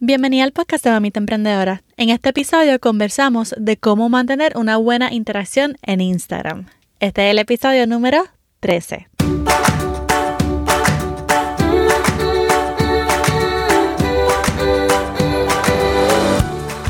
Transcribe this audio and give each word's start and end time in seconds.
Bienvenida 0.00 0.44
al 0.44 0.52
podcast 0.52 0.84
de 0.84 0.92
Mamita 0.92 1.18
Emprendedora. 1.18 1.82
En 1.96 2.10
este 2.10 2.28
episodio 2.28 2.78
conversamos 2.78 3.52
de 3.58 3.76
cómo 3.78 4.08
mantener 4.08 4.56
una 4.56 4.76
buena 4.76 5.12
interacción 5.12 5.76
en 5.82 6.00
Instagram. 6.00 6.66
Este 7.00 7.26
es 7.26 7.32
el 7.32 7.40
episodio 7.40 7.84
número 7.88 8.22
13. 8.60 9.08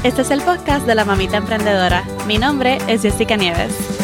Este 0.04 0.20
es 0.20 0.30
el 0.30 0.42
podcast 0.42 0.86
de 0.86 0.94
la 0.94 1.06
Mamita 1.06 1.38
Emprendedora. 1.38 2.04
Mi 2.26 2.36
nombre 2.36 2.76
es 2.88 3.00
Jessica 3.00 3.38
Nieves. 3.38 3.97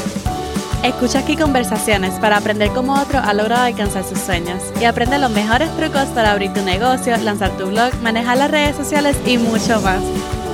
Escucha 0.85 1.21
aquí 1.21 1.35
conversaciones 1.35 2.13
para 2.21 2.37
aprender 2.37 2.69
cómo 2.75 2.93
otro 2.93 3.19
ha 3.19 3.33
logrado 3.33 3.63
alcanzar 3.63 4.05
sus 4.05 4.19
sueños 4.19 4.63
y 4.79 4.85
aprende 4.85 5.19
los 5.19 5.31
mejores 5.31 5.75
trucos 5.79 6.05
para 6.09 6.33
abrir 6.33 6.53
tu 6.53 6.61
negocio, 6.61 7.17
lanzar 7.17 7.57
tu 7.57 7.69
blog, 7.69 7.95
manejar 8.03 8.37
las 8.37 8.51
redes 8.51 8.77
sociales 8.77 9.17
y 9.25 9.39
mucho 9.39 9.81
más. 9.81 10.03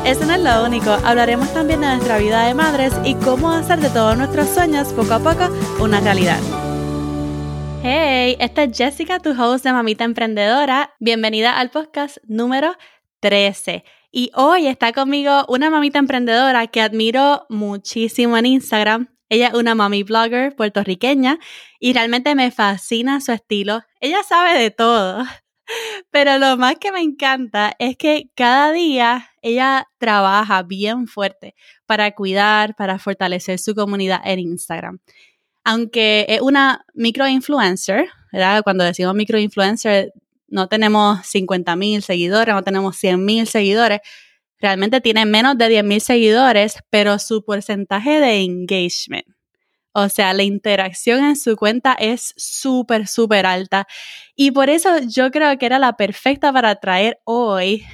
Eso 0.04 0.24
no 0.26 0.34
es 0.34 0.40
lo 0.40 0.64
único, 0.64 0.88
hablaremos 1.04 1.52
también 1.52 1.80
de 1.80 1.88
nuestra 1.88 2.18
vida 2.18 2.46
de 2.46 2.54
madres 2.54 2.92
y 3.04 3.16
cómo 3.16 3.50
hacer 3.50 3.80
de 3.80 3.90
todos 3.90 4.16
nuestros 4.16 4.48
sueños 4.50 4.92
poco 4.92 5.14
a 5.14 5.18
poco 5.18 5.48
una 5.82 5.98
realidad. 5.98 6.38
Hey, 7.82 8.36
esta 8.38 8.62
es 8.62 8.78
Jessica, 8.78 9.18
tu 9.18 9.30
host 9.30 9.64
de 9.64 9.72
Mamita 9.72 10.04
Emprendedora. 10.04 10.94
Bienvenida 11.00 11.58
al 11.58 11.70
podcast 11.70 12.18
número 12.28 12.76
13. 13.18 13.82
Y 14.12 14.30
hoy 14.36 14.68
está 14.68 14.92
conmigo 14.92 15.44
una 15.48 15.70
mamita 15.70 15.98
emprendedora 15.98 16.68
que 16.68 16.80
admiro 16.80 17.46
muchísimo 17.48 18.36
en 18.36 18.46
Instagram. 18.46 19.19
Ella 19.30 19.48
es 19.48 19.54
una 19.54 19.74
mami 19.76 20.02
blogger 20.02 20.54
puertorriqueña 20.54 21.38
y 21.78 21.92
realmente 21.92 22.34
me 22.34 22.50
fascina 22.50 23.20
su 23.20 23.32
estilo. 23.32 23.82
Ella 24.00 24.22
sabe 24.24 24.58
de 24.58 24.70
todo. 24.70 25.24
Pero 26.10 26.38
lo 26.38 26.56
más 26.56 26.74
que 26.80 26.90
me 26.90 27.00
encanta 27.00 27.74
es 27.78 27.96
que 27.96 28.30
cada 28.34 28.72
día 28.72 29.30
ella 29.40 29.86
trabaja 29.98 30.64
bien 30.64 31.06
fuerte 31.06 31.54
para 31.86 32.10
cuidar, 32.10 32.74
para 32.74 32.98
fortalecer 32.98 33.60
su 33.60 33.74
comunidad 33.76 34.20
en 34.24 34.40
Instagram. 34.40 34.98
Aunque 35.62 36.26
es 36.28 36.40
una 36.40 36.84
microinfluencer, 36.94 38.08
¿verdad? 38.32 38.62
Cuando 38.64 38.82
decimos 38.82 39.14
microinfluencer, 39.14 40.12
no 40.48 40.68
tenemos 40.68 41.24
50 41.24 41.76
mil 41.76 42.02
seguidores, 42.02 42.52
no 42.52 42.64
tenemos 42.64 42.96
100 42.96 43.24
mil 43.24 43.46
seguidores, 43.46 44.00
realmente 44.60 45.00
tiene 45.00 45.26
menos 45.26 45.56
de 45.58 45.68
10.000 45.68 46.00
seguidores, 46.00 46.78
pero 46.90 47.18
su 47.18 47.44
porcentaje 47.44 48.20
de 48.20 48.42
engagement, 48.42 49.26
o 49.92 50.08
sea, 50.08 50.32
la 50.34 50.44
interacción 50.44 51.24
en 51.24 51.36
su 51.36 51.56
cuenta 51.56 51.94
es 51.94 52.32
súper, 52.36 53.08
súper 53.08 53.46
alta. 53.46 53.86
Y 54.36 54.52
por 54.52 54.70
eso 54.70 55.00
yo 55.00 55.30
creo 55.30 55.58
que 55.58 55.66
era 55.66 55.78
la 55.78 55.96
perfecta 55.96 56.52
para 56.52 56.76
traer 56.76 57.20
hoy 57.24 57.84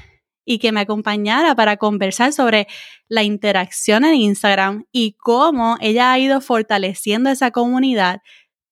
y 0.44 0.58
que 0.58 0.72
me 0.72 0.80
acompañara 0.80 1.54
para 1.54 1.76
conversar 1.76 2.32
sobre 2.32 2.68
la 3.08 3.22
interacción 3.22 4.04
en 4.04 4.14
Instagram 4.14 4.84
y 4.92 5.12
cómo 5.18 5.76
ella 5.80 6.12
ha 6.12 6.18
ido 6.18 6.40
fortaleciendo 6.40 7.30
esa 7.30 7.50
comunidad 7.50 8.20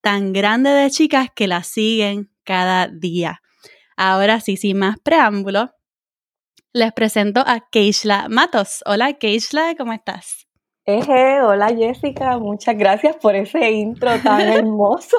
tan 0.00 0.32
grande 0.32 0.70
de 0.70 0.90
chicas 0.90 1.28
que 1.34 1.48
la 1.48 1.62
siguen 1.64 2.30
cada 2.44 2.88
día. 2.88 3.40
Ahora 3.96 4.40
sí, 4.40 4.56
sin 4.56 4.78
más 4.78 4.98
preámbulo, 5.02 5.73
les 6.74 6.92
presento 6.92 7.40
a 7.46 7.60
Keishla 7.70 8.26
Matos. 8.28 8.82
Hola 8.84 9.12
Keishla, 9.12 9.76
¿cómo 9.78 9.92
estás? 9.92 10.48
Eje, 10.84 11.40
hola 11.40 11.68
Jessica, 11.68 12.36
muchas 12.38 12.76
gracias 12.76 13.14
por 13.16 13.36
ese 13.36 13.70
intro 13.70 14.10
tan 14.20 14.40
hermoso. 14.40 15.16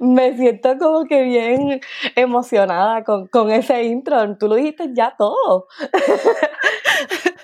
Me 0.00 0.36
siento 0.36 0.76
como 0.76 1.04
que 1.04 1.22
bien 1.22 1.80
emocionada 2.16 3.04
con, 3.04 3.28
con 3.28 3.48
ese 3.52 3.84
intro. 3.84 4.36
Tú 4.38 4.48
lo 4.48 4.56
dijiste 4.56 4.90
ya 4.92 5.14
todo. 5.16 5.68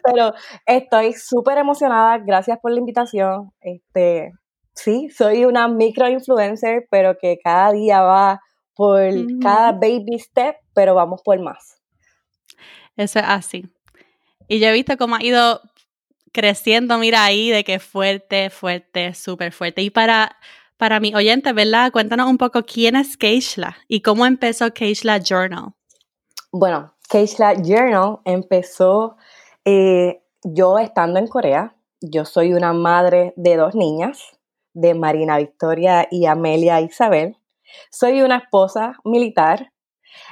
Pero 0.02 0.32
estoy 0.66 1.12
súper 1.12 1.58
emocionada. 1.58 2.18
Gracias 2.18 2.58
por 2.60 2.72
la 2.72 2.80
invitación. 2.80 3.52
Este, 3.60 4.32
sí, 4.74 5.10
soy 5.10 5.44
una 5.44 5.68
micro 5.68 6.08
influencer, 6.08 6.88
pero 6.90 7.16
que 7.18 7.38
cada 7.42 7.70
día 7.70 8.02
va 8.02 8.40
por 8.74 9.00
cada 9.40 9.70
baby 9.70 10.18
step, 10.18 10.56
pero 10.74 10.96
vamos 10.96 11.22
por 11.22 11.40
más. 11.40 11.83
Eso 12.96 13.18
es 13.18 13.24
así. 13.26 13.66
Y 14.48 14.60
yo 14.60 14.68
he 14.68 14.72
visto 14.72 14.96
cómo 14.96 15.16
ha 15.16 15.22
ido 15.22 15.60
creciendo, 16.32 16.98
mira 16.98 17.24
ahí, 17.24 17.50
de 17.50 17.64
que 17.64 17.78
fuerte, 17.78 18.50
fuerte, 18.50 19.14
súper 19.14 19.52
fuerte. 19.52 19.82
Y 19.82 19.90
para, 19.90 20.36
para 20.76 21.00
mi 21.00 21.14
oyente, 21.14 21.52
¿verdad? 21.52 21.92
Cuéntanos 21.92 22.28
un 22.28 22.38
poco 22.38 22.64
quién 22.64 22.96
es 22.96 23.16
Keishla 23.16 23.76
y 23.88 24.02
cómo 24.02 24.26
empezó 24.26 24.72
Keishla 24.72 25.18
Journal. 25.18 25.74
Bueno, 26.50 26.94
Keishla 27.08 27.54
Journal 27.54 28.18
empezó 28.24 29.16
eh, 29.64 30.22
yo 30.42 30.78
estando 30.78 31.18
en 31.18 31.28
Corea. 31.28 31.76
Yo 32.00 32.24
soy 32.24 32.52
una 32.52 32.72
madre 32.72 33.32
de 33.36 33.56
dos 33.56 33.74
niñas, 33.74 34.36
de 34.74 34.94
Marina 34.94 35.38
Victoria 35.38 36.06
y 36.10 36.26
Amelia 36.26 36.80
Isabel. 36.80 37.36
Soy 37.90 38.22
una 38.22 38.38
esposa 38.38 38.98
militar 39.04 39.72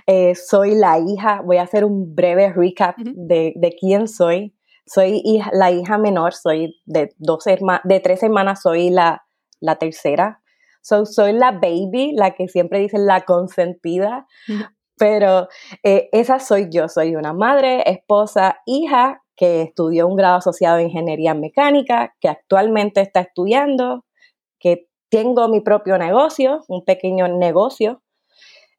eh, 0.06 0.34
soy 0.34 0.74
la 0.74 0.98
hija, 0.98 1.42
voy 1.44 1.58
a 1.58 1.62
hacer 1.62 1.84
un 1.84 2.14
breve 2.14 2.52
recap 2.52 2.96
de, 2.98 3.52
de, 3.56 3.76
quién 3.78 4.08
soy. 4.08 4.54
Soy 4.86 5.22
la 5.52 5.70
hija 5.70 5.98
menor, 5.98 6.34
soy 6.34 6.80
de, 6.86 7.14
dos 7.18 7.44
de 7.84 8.00
tres 8.00 8.22
hermanas, 8.22 8.62
soy 8.62 8.90
la, 8.90 9.24
la 9.60 9.76
tercera. 9.76 10.42
soy 10.82 11.32
la 11.32 11.52
baby, 11.52 12.12
la 12.14 12.32
que 12.32 12.48
siempre 12.48 12.80
dicen 12.80 13.06
la 13.06 13.22
consentida, 13.22 14.26
pero 14.98 15.48
eh, 15.82 16.08
esa 16.12 16.40
soy 16.40 16.68
yo, 16.70 16.88
soy 16.88 17.14
una 17.16 17.32
madre, 17.32 17.82
esposa, 17.90 18.58
hija 18.66 19.22
que 19.36 19.62
estudió 19.62 20.06
un 20.06 20.16
grado 20.16 20.36
asociado 20.36 20.78
en 20.78 20.86
ingeniería 20.86 21.34
mecánica, 21.34 22.14
que 22.20 22.28
actualmente 22.28 23.00
está 23.00 23.20
estudiando, 23.20 24.04
que 24.58 24.88
tengo 25.08 25.48
mi 25.48 25.60
propio 25.60 25.98
negocio, 25.98 26.64
un 26.68 26.84
pequeño 26.84 27.28
negocio 27.28 28.02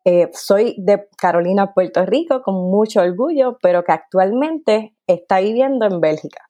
eh, 0.05 0.29
soy 0.33 0.75
de 0.77 1.07
Carolina, 1.17 1.73
Puerto 1.73 2.05
Rico, 2.05 2.41
con 2.41 2.55
mucho 2.55 3.01
orgullo, 3.01 3.57
pero 3.61 3.83
que 3.83 3.91
actualmente 3.91 4.95
está 5.07 5.39
viviendo 5.39 5.85
en 5.85 6.01
Bélgica. 6.01 6.45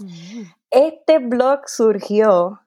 Mm. 0.00 0.42
Este 0.70 1.18
blog 1.18 1.68
surgió 1.68 2.60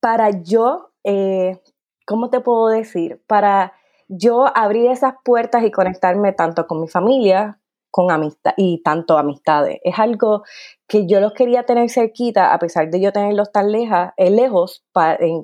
para 0.00 0.30
yo, 0.42 0.90
eh, 1.04 1.60
¿cómo 2.06 2.30
te 2.30 2.40
puedo 2.40 2.68
decir? 2.68 3.22
Para 3.26 3.74
yo 4.08 4.46
abrir 4.56 4.90
esas 4.90 5.14
puertas 5.24 5.62
y 5.64 5.70
conectarme 5.70 6.32
tanto 6.32 6.66
con 6.66 6.80
mi 6.80 6.88
familia 6.88 7.58
con 7.92 8.10
amistad 8.10 8.54
y 8.56 8.82
tanto 8.82 9.18
amistades. 9.18 9.78
Es 9.84 9.98
algo 9.98 10.42
que 10.88 11.06
yo 11.06 11.20
los 11.20 11.34
quería 11.34 11.64
tener 11.64 11.90
cerquita, 11.90 12.52
a 12.52 12.58
pesar 12.58 12.90
de 12.90 13.00
yo 13.00 13.12
tenerlos 13.12 13.52
tan 13.52 13.70
leja, 13.70 14.14
eh, 14.16 14.30
lejos 14.30 14.82
en, 15.20 15.42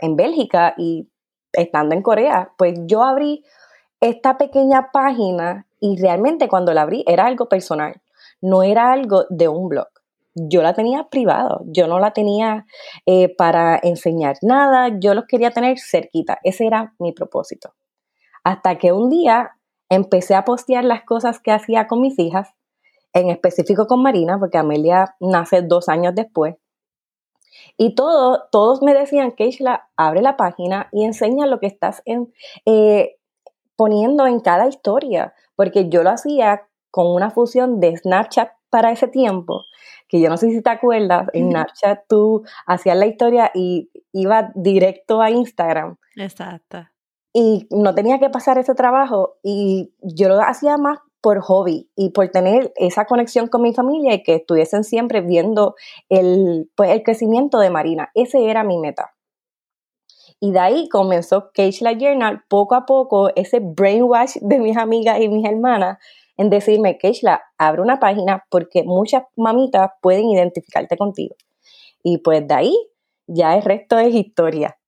en 0.00 0.14
Bélgica 0.14 0.74
y 0.76 1.08
estando 1.56 1.94
en 1.94 2.02
Corea, 2.02 2.52
pues 2.56 2.78
yo 2.86 3.02
abrí 3.02 3.44
esta 4.00 4.38
pequeña 4.38 4.90
página 4.92 5.66
y 5.80 6.00
realmente 6.00 6.48
cuando 6.48 6.72
la 6.74 6.82
abrí 6.82 7.04
era 7.06 7.26
algo 7.26 7.48
personal, 7.48 8.00
no 8.40 8.62
era 8.62 8.92
algo 8.92 9.24
de 9.30 9.48
un 9.48 9.68
blog. 9.68 9.88
Yo 10.34 10.62
la 10.62 10.74
tenía 10.74 11.08
privado, 11.08 11.62
yo 11.64 11.86
no 11.86 11.98
la 11.98 12.12
tenía 12.12 12.66
eh, 13.06 13.34
para 13.34 13.80
enseñar 13.82 14.36
nada, 14.42 14.90
yo 15.00 15.14
los 15.14 15.24
quería 15.24 15.50
tener 15.50 15.78
cerquita, 15.78 16.38
ese 16.44 16.66
era 16.66 16.94
mi 16.98 17.12
propósito. 17.12 17.74
Hasta 18.44 18.76
que 18.76 18.92
un 18.92 19.08
día 19.08 19.52
empecé 19.88 20.34
a 20.34 20.44
postear 20.44 20.84
las 20.84 21.04
cosas 21.04 21.40
que 21.40 21.52
hacía 21.52 21.86
con 21.86 22.00
mis 22.02 22.18
hijas, 22.18 22.50
en 23.14 23.30
específico 23.30 23.86
con 23.86 24.02
Marina, 24.02 24.38
porque 24.38 24.58
Amelia 24.58 25.16
nace 25.20 25.62
dos 25.62 25.88
años 25.88 26.14
después, 26.14 26.56
y 27.76 27.94
todo, 27.94 28.44
todos 28.50 28.82
me 28.82 28.94
decían, 28.94 29.32
Keishla, 29.32 29.88
abre 29.96 30.22
la 30.22 30.36
página 30.36 30.88
y 30.92 31.04
enseña 31.04 31.46
lo 31.46 31.60
que 31.60 31.66
estás 31.66 32.02
en, 32.04 32.32
eh, 32.64 33.16
poniendo 33.76 34.26
en 34.26 34.40
cada 34.40 34.66
historia, 34.66 35.34
porque 35.54 35.88
yo 35.88 36.02
lo 36.02 36.10
hacía 36.10 36.68
con 36.90 37.08
una 37.08 37.30
fusión 37.30 37.80
de 37.80 37.96
Snapchat 37.96 38.50
para 38.70 38.90
ese 38.90 39.08
tiempo, 39.08 39.64
que 40.08 40.20
yo 40.20 40.28
no 40.28 40.36
sé 40.36 40.50
si 40.50 40.62
te 40.62 40.70
acuerdas, 40.70 41.28
en 41.32 41.50
Snapchat 41.50 42.04
tú 42.08 42.44
hacías 42.66 42.96
la 42.96 43.06
historia 43.06 43.50
y 43.54 43.90
iba 44.12 44.50
directo 44.54 45.20
a 45.20 45.30
Instagram. 45.30 45.96
Exacto. 46.16 46.86
Y 47.32 47.68
no 47.70 47.94
tenía 47.94 48.18
que 48.18 48.30
pasar 48.30 48.56
ese 48.56 48.74
trabajo 48.74 49.36
y 49.42 49.92
yo 50.00 50.28
lo 50.28 50.40
hacía 50.40 50.78
más 50.78 51.00
por 51.26 51.40
hobby 51.40 51.90
y 51.96 52.10
por 52.10 52.28
tener 52.28 52.72
esa 52.76 53.04
conexión 53.04 53.48
con 53.48 53.60
mi 53.60 53.74
familia 53.74 54.14
y 54.14 54.22
que 54.22 54.36
estuviesen 54.36 54.84
siempre 54.84 55.22
viendo 55.22 55.74
el, 56.08 56.70
pues, 56.76 56.90
el 56.90 57.02
crecimiento 57.02 57.58
de 57.58 57.68
Marina. 57.68 58.12
Ese 58.14 58.48
era 58.48 58.62
mi 58.62 58.78
meta. 58.78 59.12
Y 60.38 60.52
de 60.52 60.60
ahí 60.60 60.88
comenzó 60.88 61.50
Keishla 61.52 61.94
Journal, 61.94 62.44
poco 62.48 62.76
a 62.76 62.86
poco, 62.86 63.30
ese 63.34 63.58
brainwash 63.58 64.36
de 64.40 64.60
mis 64.60 64.76
amigas 64.76 65.20
y 65.20 65.28
mis 65.28 65.44
hermanas 65.44 65.98
en 66.36 66.48
decirme, 66.48 66.96
Keishla, 66.96 67.42
abre 67.58 67.82
una 67.82 67.98
página 67.98 68.44
porque 68.48 68.84
muchas 68.84 69.24
mamitas 69.34 69.90
pueden 70.00 70.28
identificarte 70.28 70.96
contigo. 70.96 71.34
Y 72.04 72.18
pues 72.18 72.46
de 72.46 72.54
ahí 72.54 72.88
ya 73.26 73.56
el 73.56 73.64
resto 73.64 73.98
es 73.98 74.14
historia. 74.14 74.78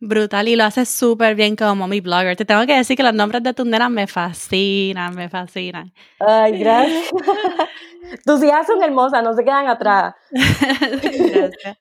Brutal, 0.00 0.46
y 0.46 0.54
lo 0.54 0.62
haces 0.62 0.88
súper 0.88 1.34
bien 1.34 1.56
como 1.56 1.74
mommy 1.74 2.00
blogger. 2.00 2.36
Te 2.36 2.44
tengo 2.44 2.64
que 2.66 2.76
decir 2.76 2.96
que 2.96 3.02
los 3.02 3.14
nombres 3.14 3.42
de 3.42 3.52
tus 3.52 3.66
nenas 3.66 3.90
me 3.90 4.06
fascinan, 4.06 5.16
me 5.16 5.28
fascinan. 5.28 5.92
Ay, 6.20 6.58
gracias. 6.60 7.10
tus 8.24 8.42
hijas 8.44 8.66
son 8.66 8.80
hermosas, 8.80 9.24
no 9.24 9.34
se 9.34 9.42
quedan 9.42 9.66
atrás. 9.66 10.14
gracias. 10.30 11.78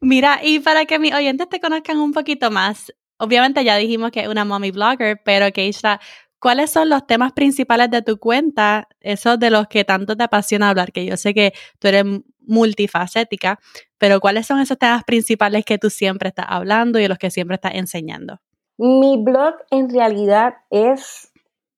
Mira, 0.00 0.38
y 0.44 0.60
para 0.60 0.84
que 0.84 1.00
mis 1.00 1.12
oyentes 1.12 1.48
te 1.48 1.58
conozcan 1.58 1.98
un 1.98 2.12
poquito 2.12 2.52
más, 2.52 2.92
obviamente 3.18 3.64
ya 3.64 3.76
dijimos 3.76 4.12
que 4.12 4.20
es 4.20 4.28
una 4.28 4.44
mommy 4.44 4.70
blogger, 4.70 5.20
pero 5.24 5.50
Keisha, 5.52 5.98
¿cuáles 6.40 6.70
son 6.70 6.88
los 6.88 7.06
temas 7.06 7.32
principales 7.32 7.90
de 7.90 8.02
tu 8.02 8.18
cuenta, 8.18 8.88
esos 9.00 9.38
de 9.38 9.50
los 9.50 9.66
que 9.68 9.84
tanto 9.84 10.16
te 10.16 10.24
apasiona 10.24 10.70
hablar? 10.70 10.92
Que 10.92 11.04
yo 11.04 11.16
sé 11.16 11.34
que 11.34 11.52
tú 11.78 11.88
eres 11.88 12.04
multifacética, 12.40 13.58
pero 13.98 14.20
¿cuáles 14.20 14.46
son 14.46 14.60
esos 14.60 14.78
temas 14.78 15.04
principales 15.04 15.64
que 15.64 15.78
tú 15.78 15.90
siempre 15.90 16.28
estás 16.28 16.46
hablando 16.48 16.98
y 16.98 17.08
los 17.08 17.18
que 17.18 17.30
siempre 17.30 17.56
estás 17.56 17.74
enseñando? 17.74 18.40
Mi 18.78 19.16
blog 19.22 19.54
en 19.70 19.90
realidad 19.90 20.54
es 20.70 21.32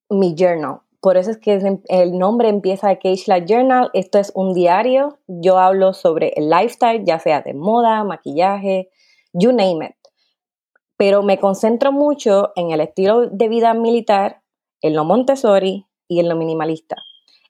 mi 0.09 0.35
journal. 0.37 0.81
Por 1.01 1.15
eso 1.15 1.31
es 1.31 1.37
que 1.37 1.79
el 1.87 2.17
nombre 2.17 2.49
empieza 2.49 2.89
de 2.89 2.99
Keishla 2.99 3.45
Journal. 3.45 3.89
Esto 3.93 4.19
es 4.19 4.33
un 4.35 4.53
diario. 4.53 5.19
Yo 5.27 5.57
hablo 5.57 5.93
sobre 5.93 6.33
el 6.35 6.49
lifestyle, 6.49 7.05
ya 7.05 7.19
sea 7.19 7.41
de 7.41 7.53
moda, 7.53 8.03
maquillaje, 8.03 8.89
you 9.31 9.51
name 9.51 9.85
it. 9.85 9.95
Pero 10.97 11.23
me 11.23 11.39
concentro 11.39 11.93
mucho 11.93 12.51
en 12.57 12.71
el 12.71 12.81
estilo 12.81 13.27
de 13.27 13.47
vida 13.47 13.73
militar, 13.73 14.41
en 14.81 14.95
lo 14.95 15.05
Montessori 15.05 15.85
y 16.07 16.19
en 16.19 16.29
lo 16.29 16.35
minimalista 16.35 16.95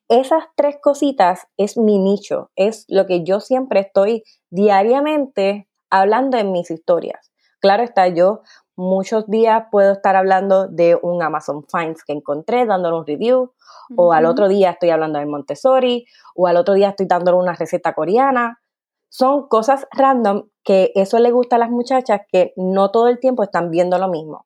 esas 0.09 0.45
tres 0.55 0.77
cositas 0.81 1.47
es 1.55 1.77
mi 1.77 1.99
nicho, 1.99 2.49
es 2.55 2.85
lo 2.89 3.05
que 3.05 3.23
yo 3.23 3.39
siempre 3.39 3.79
estoy 3.79 4.23
diariamente 4.49 5.69
hablando 5.91 6.37
en 6.37 6.51
mis 6.51 6.71
historias. 6.71 7.31
Claro 7.61 7.83
está, 7.83 8.07
yo 8.07 8.41
muchos 8.75 9.27
días 9.27 9.65
puedo 9.71 9.93
estar 9.93 10.15
hablando 10.15 10.67
de 10.67 10.97
un 10.99 11.21
Amazon 11.21 11.63
Finds 11.71 12.03
que 12.03 12.13
encontré, 12.13 12.65
dándole 12.65 12.97
un 12.97 13.05
review, 13.05 13.53
o 13.95 14.13
al 14.13 14.25
otro 14.25 14.47
día 14.47 14.71
estoy 14.71 14.89
hablando 14.89 15.19
de 15.19 15.25
Montessori, 15.27 16.05
o 16.35 16.47
al 16.47 16.57
otro 16.57 16.73
día 16.73 16.89
estoy 16.89 17.05
dándole 17.05 17.37
una 17.37 17.53
receta 17.53 17.93
coreana. 17.93 18.61
Son 19.09 19.47
cosas 19.47 19.85
random 19.91 20.49
que 20.63 20.91
eso 20.95 21.19
le 21.19 21.31
gusta 21.31 21.57
a 21.57 21.59
las 21.59 21.69
muchachas 21.69 22.21
que 22.31 22.53
no 22.55 22.89
todo 22.89 23.09
el 23.09 23.19
tiempo 23.19 23.43
están 23.43 23.69
viendo 23.69 23.97
lo 23.99 24.07
mismo. 24.07 24.45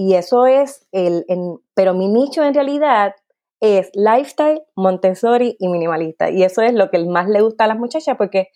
Y 0.00 0.14
eso 0.14 0.46
es 0.46 0.86
el, 0.92 1.24
pero 1.74 1.92
mi 1.92 2.06
nicho 2.06 2.44
en 2.44 2.54
realidad 2.54 3.16
es 3.60 3.90
lifestyle, 3.94 4.62
Montessori 4.76 5.56
y 5.58 5.66
minimalista. 5.66 6.30
Y 6.30 6.44
eso 6.44 6.62
es 6.62 6.72
lo 6.72 6.88
que 6.88 7.04
más 7.04 7.28
le 7.28 7.40
gusta 7.40 7.64
a 7.64 7.66
las 7.66 7.80
muchachas 7.80 8.16
porque 8.16 8.50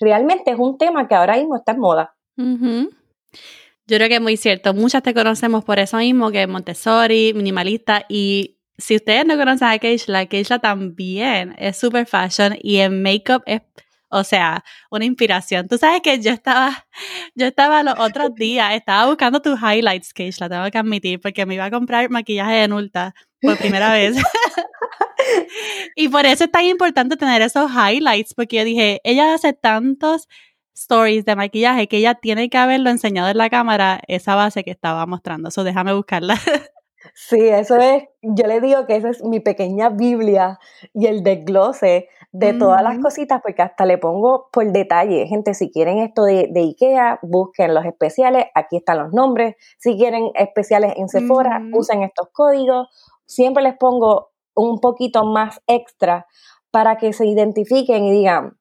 realmente 0.00 0.50
es 0.50 0.58
un 0.58 0.76
tema 0.76 1.06
que 1.06 1.14
ahora 1.14 1.36
mismo 1.36 1.54
está 1.54 1.70
en 1.70 1.78
moda. 1.78 2.16
Yo 2.36 3.96
creo 3.96 4.08
que 4.08 4.16
es 4.16 4.20
muy 4.20 4.36
cierto. 4.36 4.74
Muchas 4.74 5.04
te 5.04 5.14
conocemos 5.14 5.62
por 5.62 5.78
eso 5.78 5.98
mismo, 5.98 6.32
que 6.32 6.48
Montessori, 6.48 7.32
minimalista. 7.32 8.04
Y 8.08 8.58
si 8.76 8.96
ustedes 8.96 9.24
no 9.24 9.36
conocen 9.36 9.68
a 9.68 9.78
Keishla, 9.78 10.26
Keishla 10.26 10.58
también 10.58 11.54
es 11.58 11.76
super 11.76 12.06
fashion 12.06 12.56
y 12.60 12.78
en 12.78 13.04
makeup 13.04 13.44
es 13.46 13.62
o 14.10 14.24
sea, 14.24 14.64
una 14.90 15.04
inspiración. 15.04 15.68
Tú 15.68 15.78
sabes 15.78 16.00
que 16.02 16.20
yo 16.20 16.30
estaba, 16.30 16.86
yo 17.34 17.46
estaba 17.46 17.82
los 17.82 17.94
otros 17.98 18.34
días, 18.34 18.74
estaba 18.74 19.06
buscando 19.06 19.40
tus 19.40 19.58
highlights, 19.60 20.12
Keishla, 20.12 20.48
tengo 20.48 20.70
que 20.70 20.78
admitir, 20.78 21.20
porque 21.20 21.46
me 21.46 21.54
iba 21.54 21.66
a 21.66 21.70
comprar 21.70 22.10
maquillaje 22.10 22.54
de 22.54 22.68
Nulta 22.68 23.14
por 23.40 23.56
primera 23.58 23.92
vez. 23.92 24.16
y 25.96 26.08
por 26.08 26.26
eso 26.26 26.44
es 26.44 26.50
tan 26.50 26.64
importante 26.64 27.16
tener 27.16 27.42
esos 27.42 27.70
highlights, 27.70 28.34
porque 28.34 28.56
yo 28.56 28.64
dije, 28.64 29.00
ella 29.04 29.34
hace 29.34 29.52
tantos 29.52 30.28
stories 30.74 31.24
de 31.24 31.36
maquillaje 31.36 31.88
que 31.88 31.98
ella 31.98 32.14
tiene 32.14 32.48
que 32.48 32.58
haberlo 32.58 32.90
enseñado 32.90 33.28
en 33.28 33.38
la 33.38 33.50
cámara, 33.50 34.00
esa 34.06 34.34
base 34.34 34.64
que 34.64 34.70
estaba 34.70 35.06
mostrando. 35.06 35.48
Eso 35.48 35.64
déjame 35.64 35.92
buscarla. 35.92 36.38
Sí, 37.14 37.48
eso 37.48 37.76
es, 37.76 38.04
yo 38.22 38.46
le 38.46 38.60
digo 38.60 38.86
que 38.86 38.96
esa 38.96 39.10
es 39.10 39.22
mi 39.22 39.40
pequeña 39.40 39.88
Biblia 39.88 40.58
y 40.92 41.06
el 41.06 41.22
desglose 41.22 42.08
de 42.32 42.52
todas 42.52 42.82
las 42.82 42.98
cositas, 42.98 43.40
porque 43.42 43.62
hasta 43.62 43.86
le 43.86 43.98
pongo 43.98 44.48
por 44.52 44.70
detalle. 44.70 45.26
Gente, 45.26 45.54
si 45.54 45.70
quieren 45.70 45.98
esto 45.98 46.24
de, 46.24 46.50
IKEA, 46.54 47.20
busquen 47.22 47.74
los 47.74 47.84
especiales, 47.84 48.46
aquí 48.54 48.76
están 48.76 48.98
los 48.98 49.12
nombres. 49.12 49.56
Si 49.78 49.96
quieren 49.96 50.30
especiales 50.34 50.92
en 50.96 51.08
Sephora, 51.08 51.62
usen 51.72 52.02
estos 52.02 52.28
códigos 52.32 52.88
siempre 53.28 53.62
les 53.62 53.76
pongo 53.76 54.30
un 54.54 54.80
poquito 54.80 55.24
más 55.24 55.60
extra 55.68 56.26
para 56.70 56.96
que 56.96 57.12
se 57.12 57.26
identifiquen 57.26 58.04
y 58.04 58.10
digan, 58.10 58.58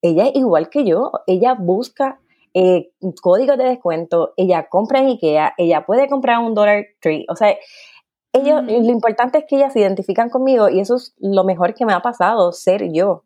ella 0.00 0.28
es 0.28 0.36
igual 0.36 0.70
que 0.70 0.84
yo, 0.84 1.10
ella 1.26 1.54
busca 1.54 2.20
eh, 2.58 2.88
códigos 3.20 3.58
de 3.58 3.64
descuento, 3.64 4.32
ella 4.38 4.66
compra 4.70 5.00
en 5.00 5.08
Ikea, 5.08 5.52
ella 5.58 5.84
puede 5.84 6.08
comprar 6.08 6.38
un 6.38 6.54
Dollar 6.54 6.86
Tree, 7.02 7.26
o 7.28 7.36
sea, 7.36 7.54
ellos, 8.32 8.62
lo 8.64 8.92
importante 8.92 9.38
es 9.38 9.44
que 9.46 9.56
ellas 9.56 9.74
se 9.74 9.80
identifican 9.80 10.30
conmigo 10.30 10.70
y 10.70 10.80
eso 10.80 10.96
es 10.96 11.14
lo 11.18 11.44
mejor 11.44 11.74
que 11.74 11.84
me 11.84 11.92
ha 11.92 12.00
pasado, 12.00 12.52
ser 12.52 12.90
yo. 12.92 13.24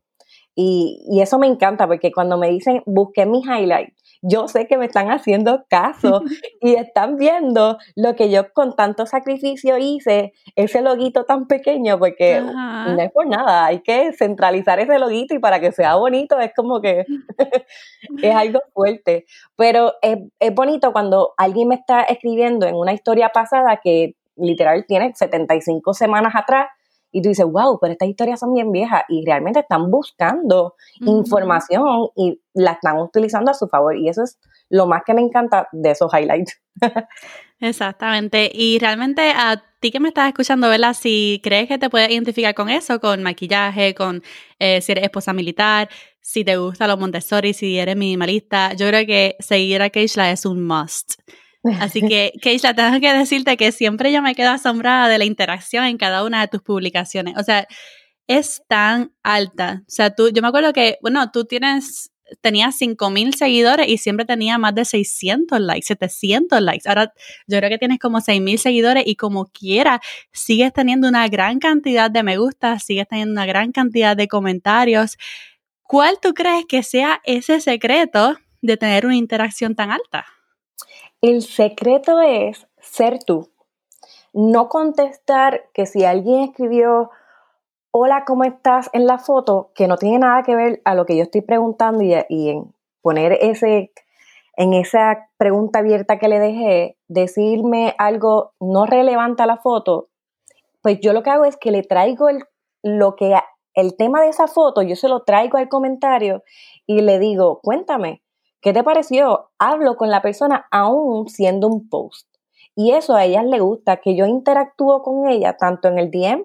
Y, 0.56 1.05
y 1.09 1.21
eso 1.21 1.38
me 1.38 1.47
encanta 1.47 1.87
porque 1.87 2.11
cuando 2.11 2.38
me 2.38 2.50
dicen, 2.50 2.82
busqué 2.87 3.25
mi 3.25 3.41
highlight, 3.41 3.94
yo 4.22 4.49
sé 4.49 4.67
que 4.67 4.76
me 4.76 4.87
están 4.87 5.11
haciendo 5.11 5.64
caso 5.69 6.22
y 6.61 6.75
están 6.75 7.17
viendo 7.17 7.78
lo 7.96 8.14
que 8.14 8.31
yo 8.31 8.52
con 8.52 8.76
tanto 8.76 9.06
sacrificio 9.06 9.78
hice, 9.78 10.32
ese 10.56 10.82
loguito 10.82 11.25
tan 11.25 11.46
pequeño, 11.46 11.99
porque 11.99 12.40
no 12.40 13.00
es 13.00 13.11
por 13.12 13.26
nada, 13.26 13.67
hay 13.67 13.81
que 13.81 14.12
centralizar 14.12 14.81
ese 14.81 14.99
loguito 14.99 15.34
y 15.34 15.38
para 15.38 15.61
que 15.61 15.72
sea 15.72 15.96
bonito 15.96 16.38
es 16.38 16.52
como 16.55 16.81
que 16.81 17.05
es 18.22 18.34
algo 18.34 18.61
fuerte. 18.72 19.26
Pero 19.56 19.94
es, 20.02 20.19
es 20.38 20.55
bonito 20.55 20.93
cuando 20.93 21.32
alguien 21.37 21.69
me 21.69 21.75
está 21.75 22.02
escribiendo 22.02 22.66
en 22.66 22.75
una 22.75 22.93
historia 22.93 23.31
pasada 23.31 23.81
que 23.82 24.14
literal 24.37 24.84
tiene 24.87 25.12
75 25.14 25.94
semanas 25.94 26.32
atrás 26.34 26.66
y 27.12 27.23
tú 27.23 27.29
dices, 27.29 27.47
wow, 27.47 27.79
pero 27.81 27.93
estas 27.93 28.09
historias 28.09 28.41
son 28.41 28.55
bien 28.55 28.73
viejas 28.73 29.03
y 29.09 29.25
realmente 29.25 29.61
están 29.61 29.91
buscando 29.91 30.75
información 31.01 32.09
y 32.17 32.41
la 32.55 32.73
están 32.73 32.99
utilizando 32.99 33.51
a 33.51 33.55
su 33.55 33.69
favor. 33.69 33.97
Y 33.97 34.09
eso 34.09 34.23
es 34.23 34.39
lo 34.69 34.87
más 34.87 35.03
que 35.05 35.15
me 35.15 35.21
encanta 35.21 35.69
de 35.73 35.91
esos 35.91 36.12
highlights. 36.12 36.61
Exactamente. 37.61 38.51
Y 38.53 38.79
realmente 38.79 39.33
a 39.35 39.62
ti 39.81 39.91
que 39.91 40.01
me 40.01 40.09
estás 40.09 40.29
escuchando, 40.29 40.69
¿verdad? 40.69 40.95
Si 40.95 41.41
crees 41.43 41.69
que 41.69 41.79
te 41.79 41.91
puedes 41.91 42.11
identificar 42.11 42.55
con 42.55 42.69
eso, 42.69 43.01
con 43.01 43.23
maquillaje, 43.23 43.95
con 43.95 44.23
eh, 44.59 44.81
si 44.81 44.93
eres 44.93 45.05
esposa 45.05 45.33
militar, 45.33 45.89
si 46.21 46.45
te 46.45 46.57
gusta 46.57 46.87
los 46.87 46.99
Montessori, 46.99 47.53
si 47.53 47.79
eres 47.79 47.97
minimalista, 47.97 48.75
yo 48.75 48.87
creo 48.87 49.07
que 49.07 49.37
seguir 49.41 49.83
a 49.83 49.91
Keishla 49.91 50.31
es 50.31 50.47
un 50.47 50.65
must. 50.65 51.21
Así 51.81 52.01
que, 52.01 52.33
Keisha, 52.41 52.75
tengo 52.75 53.01
que 53.01 53.12
decirte 53.12 53.57
que 53.57 53.73
siempre 53.73 54.12
yo 54.12 54.23
me 54.23 54.35
quedo 54.35 54.51
asombrada 54.51 55.09
de 55.09 55.19
la 55.19 55.25
interacción 55.25 55.85
en 55.85 55.99
cada 55.99 56.25
una 56.25 56.41
de 56.41 56.49
tus 56.49 56.62
publicaciones. 56.62 57.37
O 57.37 57.43
sea, 57.43 57.67
es 58.27 58.62
tan 58.69 59.12
alta. 59.23 59.83
O 59.83 59.91
sea, 59.91 60.15
tú, 60.15 60.31
yo 60.31 60.41
me 60.41 60.49
acuerdo 60.49 60.73
que, 60.73 60.99
bueno, 61.02 61.31
tú 61.33 61.45
tienes, 61.45 62.12
tenías 62.40 62.76
5000 62.76 63.35
seguidores 63.35 63.88
y 63.88 63.99
siempre 63.99 64.25
tenía 64.25 64.57
más 64.57 64.75
de 64.75 64.85
600 64.85 65.61
likes, 65.61 65.87
700 65.87 66.62
likes. 66.62 66.88
Ahora 66.88 67.12
yo 67.47 67.59
creo 67.59 67.69
que 67.69 67.79
tienes 67.79 67.99
como 67.99 68.21
6000 68.21 68.59
seguidores 68.59 69.05
y 69.07 69.17
como 69.17 69.47
quiera, 69.47 70.00
sigues 70.33 70.73
teniendo 70.73 71.09
una 71.09 71.29
gran 71.29 71.59
cantidad 71.59 72.11
de 72.11 72.23
me 72.23 72.38
gusta, 72.38 72.79
sigues 72.79 73.09
teniendo 73.09 73.33
una 73.33 73.47
gran 73.47 73.73
cantidad 73.73 74.17
de 74.17 74.29
comentarios. 74.29 75.19
¿Cuál 75.83 76.19
tú 76.23 76.33
crees 76.33 76.64
que 76.67 76.83
sea 76.85 77.21
ese 77.25 77.61
secreto 77.61 78.37
de 78.62 78.76
tener 78.76 79.07
una 79.07 79.17
interacción 79.17 79.75
tan 79.75 79.90
alta? 79.90 80.25
El 81.23 81.43
secreto 81.43 82.19
es 82.23 82.67
ser 82.79 83.23
tú. 83.23 83.50
No 84.33 84.71
contestar 84.71 85.65
que 85.75 85.85
si 85.85 86.05
alguien 86.05 86.45
escribió 86.45 87.11
hola, 87.91 88.25
¿cómo 88.27 88.45
estás? 88.45 88.89
en 88.95 89.07
la 89.07 89.19
foto, 89.19 89.71
que 89.75 89.87
no 89.87 89.99
tiene 89.99 90.21
nada 90.21 90.43
que 90.43 90.57
ver 90.57 90.81
a 90.87 90.95
lo 90.95 91.05
que 91.05 91.17
yo 91.17 91.25
estoy 91.25 91.43
preguntando 91.43 92.03
y, 92.03 92.49
en 92.49 92.73
poner 93.03 93.33
ese, 93.41 93.93
en 94.57 94.73
esa 94.73 95.29
pregunta 95.37 95.81
abierta 95.81 96.19
que 96.19 96.29
le 96.29 96.39
dejé, 96.39 96.97
decirme 97.09 97.95
algo 97.99 98.53
no 98.59 98.87
relevante 98.87 99.43
a 99.43 99.47
la 99.47 99.59
foto, 99.59 100.09
pues 100.81 101.00
yo 101.00 101.12
lo 101.12 101.23
que 101.23 101.31
hago 101.31 101.45
es 101.45 101.59
que 101.59 101.71
le 101.71 101.83
traigo 101.83 102.31
el, 102.31 102.45
lo 102.83 103.15
que, 103.17 103.35
el 103.75 103.95
tema 103.97 104.23
de 104.23 104.29
esa 104.29 104.47
foto, 104.47 104.81
yo 104.81 104.97
se 104.97 105.09
lo 105.09 105.25
traigo 105.25 105.59
al 105.59 105.69
comentario 105.69 106.43
y 106.87 107.03
le 107.03 107.19
digo, 107.19 107.61
cuéntame, 107.62 108.23
¿Qué 108.61 108.73
te 108.73 108.85
pareció? 108.85 109.50
Hablo 109.59 109.97
con 109.97 110.11
la 110.11 110.21
persona 110.21 110.67
aún 110.71 111.29
siendo 111.29 111.67
un 111.67 111.88
post. 111.88 112.29
Y 112.76 112.93
eso 112.93 113.14
a 113.14 113.25
ellas 113.25 113.45
le 113.45 113.59
gusta, 113.59 113.97
que 113.99 114.14
yo 114.17 114.26
interactúo 114.26 115.02
con 115.02 115.29
ella 115.29 115.57
tanto 115.57 115.88
en 115.88 115.99
el 115.99 116.11
DM 116.11 116.45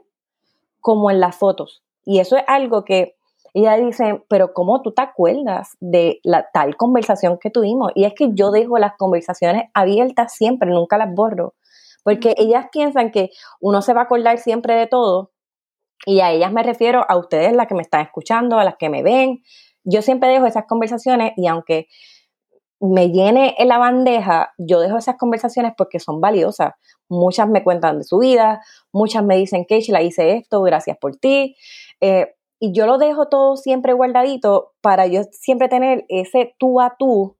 como 0.79 1.11
en 1.11 1.19
las 1.19 1.35
fotos. 1.35 1.83
Y 2.05 2.19
eso 2.19 2.37
es 2.37 2.43
algo 2.47 2.85
que 2.85 3.15
ella 3.53 3.77
dice, 3.77 4.23
pero 4.27 4.53
¿cómo 4.53 4.81
tú 4.81 4.93
te 4.93 5.01
acuerdas 5.01 5.77
de 5.79 6.19
la 6.23 6.49
tal 6.53 6.75
conversación 6.75 7.37
que 7.39 7.49
tuvimos? 7.49 7.91
Y 7.95 8.05
es 8.05 8.13
que 8.13 8.29
yo 8.33 8.51
dejo 8.51 8.77
las 8.77 8.97
conversaciones 8.97 9.63
abiertas 9.73 10.33
siempre, 10.33 10.69
nunca 10.69 10.97
las 10.97 11.13
borro. 11.13 11.53
Porque 12.03 12.35
ellas 12.37 12.67
piensan 12.71 13.11
que 13.11 13.31
uno 13.61 13.81
se 13.81 13.93
va 13.93 14.01
a 14.01 14.03
acordar 14.03 14.37
siempre 14.39 14.75
de 14.75 14.87
todo. 14.87 15.31
Y 16.05 16.19
a 16.19 16.31
ellas 16.31 16.51
me 16.51 16.63
refiero 16.63 17.05
a 17.07 17.17
ustedes, 17.17 17.53
las 17.53 17.67
que 17.67 17.75
me 17.75 17.81
están 17.81 18.01
escuchando, 18.01 18.59
a 18.59 18.63
las 18.63 18.75
que 18.75 18.89
me 18.89 19.03
ven, 19.03 19.41
yo 19.85 20.01
siempre 20.01 20.29
dejo 20.29 20.45
esas 20.45 20.65
conversaciones 20.65 21.31
y 21.37 21.47
aunque 21.47 21.87
me 22.81 23.09
llene 23.09 23.55
en 23.57 23.69
la 23.69 23.77
bandeja, 23.77 24.53
yo 24.57 24.79
dejo 24.79 24.97
esas 24.97 25.15
conversaciones 25.17 25.73
porque 25.77 25.99
son 25.99 26.19
valiosas. 26.19 26.73
Muchas 27.07 27.47
me 27.47 27.63
cuentan 27.63 27.99
de 27.99 28.03
su 28.03 28.17
vida, 28.19 28.61
muchas 28.91 29.23
me 29.23 29.37
dicen, 29.37 29.65
que 29.65 29.81
la 29.89 30.01
hice 30.01 30.33
esto, 30.33 30.61
gracias 30.61 30.97
por 30.99 31.15
ti. 31.15 31.55
Eh, 32.01 32.33
y 32.59 32.73
yo 32.73 32.87
lo 32.87 32.97
dejo 32.97 33.27
todo 33.27 33.57
siempre 33.57 33.93
guardadito 33.93 34.73
para 34.81 35.07
yo 35.07 35.23
siempre 35.31 35.69
tener 35.69 36.05
ese 36.09 36.55
tú 36.57 36.81
a 36.81 36.95
tú 36.97 37.37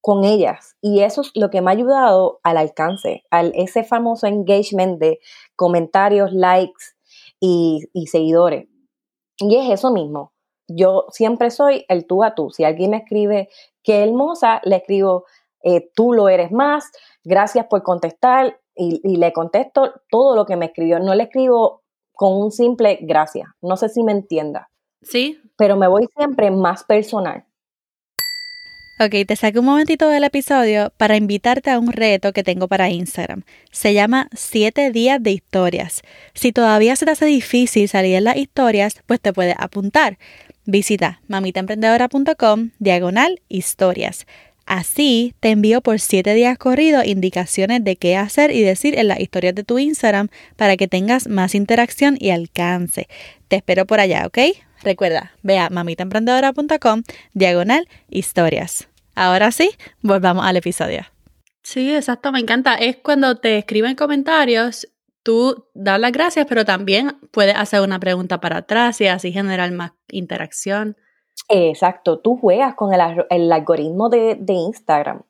con 0.00 0.24
ellas. 0.24 0.76
Y 0.80 1.00
eso 1.00 1.22
es 1.22 1.32
lo 1.34 1.50
que 1.50 1.60
me 1.60 1.70
ha 1.70 1.74
ayudado 1.74 2.38
al 2.42 2.58
alcance, 2.58 3.24
al 3.30 3.52
ese 3.56 3.82
famoso 3.82 4.26
engagement 4.26 5.00
de 5.00 5.18
comentarios, 5.56 6.32
likes 6.32 6.94
y, 7.40 7.80
y 7.92 8.06
seguidores. 8.06 8.68
Y 9.38 9.56
es 9.56 9.70
eso 9.70 9.90
mismo. 9.90 10.32
Yo 10.68 11.06
siempre 11.10 11.50
soy 11.50 11.84
el 11.88 12.06
tú 12.06 12.24
a 12.24 12.34
tú. 12.34 12.50
Si 12.50 12.64
alguien 12.64 12.90
me 12.90 12.98
escribe 12.98 13.48
qué 13.82 14.02
hermosa, 14.02 14.60
le 14.64 14.76
escribo 14.76 15.24
eh, 15.62 15.90
tú 15.94 16.12
lo 16.12 16.28
eres 16.28 16.52
más, 16.52 16.90
gracias 17.24 17.66
por 17.66 17.82
contestar 17.82 18.60
y, 18.74 19.00
y, 19.02 19.16
le 19.16 19.32
contesto 19.32 19.94
todo 20.10 20.36
lo 20.36 20.46
que 20.46 20.56
me 20.56 20.66
escribió. 20.66 20.98
No 21.00 21.14
le 21.14 21.24
escribo 21.24 21.82
con 22.12 22.34
un 22.40 22.52
simple 22.52 22.98
gracias. 23.02 23.48
No 23.60 23.76
sé 23.76 23.88
si 23.88 24.02
me 24.02 24.12
entienda. 24.12 24.70
Sí. 25.02 25.40
Pero 25.56 25.76
me 25.76 25.88
voy 25.88 26.06
siempre 26.16 26.50
más 26.50 26.84
personal. 26.84 27.46
Ok, 28.98 29.26
te 29.28 29.36
saqué 29.36 29.58
un 29.58 29.66
momentito 29.66 30.08
del 30.08 30.24
episodio 30.24 30.90
para 30.96 31.18
invitarte 31.18 31.70
a 31.70 31.78
un 31.78 31.92
reto 31.92 32.32
que 32.32 32.42
tengo 32.42 32.66
para 32.66 32.88
Instagram. 32.88 33.42
Se 33.70 33.92
llama 33.92 34.28
7 34.32 34.90
días 34.90 35.22
de 35.22 35.32
historias. 35.32 36.00
Si 36.32 36.50
todavía 36.50 36.96
se 36.96 37.04
te 37.04 37.10
hace 37.10 37.26
difícil 37.26 37.90
salir 37.90 38.14
en 38.14 38.24
las 38.24 38.38
historias, 38.38 39.02
pues 39.04 39.20
te 39.20 39.34
puedes 39.34 39.54
apuntar. 39.58 40.16
Visita 40.66 41.20
mamitaemprendedora.com 41.28 42.70
diagonal 42.80 43.40
historias. 43.48 44.26
Así 44.66 45.34
te 45.38 45.50
envío 45.50 45.80
por 45.80 46.00
7 46.00 46.34
días 46.34 46.58
corridos 46.58 47.06
indicaciones 47.06 47.84
de 47.84 47.94
qué 47.94 48.16
hacer 48.16 48.50
y 48.50 48.62
decir 48.62 48.98
en 48.98 49.06
las 49.06 49.20
historias 49.20 49.54
de 49.54 49.62
tu 49.62 49.78
Instagram 49.78 50.28
para 50.56 50.76
que 50.76 50.88
tengas 50.88 51.28
más 51.28 51.54
interacción 51.54 52.16
y 52.18 52.30
alcance. 52.30 53.06
Te 53.46 53.56
espero 53.56 53.86
por 53.86 54.00
allá, 54.00 54.26
¿ok? 54.26 54.38
Recuerda, 54.82 55.32
ve 55.42 55.58
a 55.58 55.70
mamitaemprendedora.com 55.70 57.04
diagonal 57.32 57.88
historias. 58.10 58.88
Ahora 59.14 59.52
sí, 59.52 59.70
volvamos 60.02 60.44
al 60.44 60.56
episodio. 60.56 61.06
Sí, 61.62 61.94
exacto, 61.94 62.32
me 62.32 62.40
encanta. 62.40 62.74
Es 62.74 62.96
cuando 62.96 63.36
te 63.36 63.58
escriben 63.58 63.94
comentarios, 63.94 64.88
tú 65.26 65.66
das 65.74 65.98
las 65.98 66.12
gracias, 66.12 66.46
pero 66.48 66.64
también 66.64 67.18
puedes 67.32 67.56
hacer 67.56 67.80
una 67.80 67.98
pregunta 67.98 68.38
para 68.38 68.58
atrás 68.58 69.00
y 69.00 69.08
así 69.08 69.32
generar 69.32 69.72
más 69.72 69.90
interacción. 70.06 70.96
Exacto, 71.48 72.20
tú 72.20 72.36
juegas 72.36 72.76
con 72.76 72.92
el, 72.94 73.52
algoritmo 73.52 74.08
de, 74.08 74.38
Instagram 74.46 75.22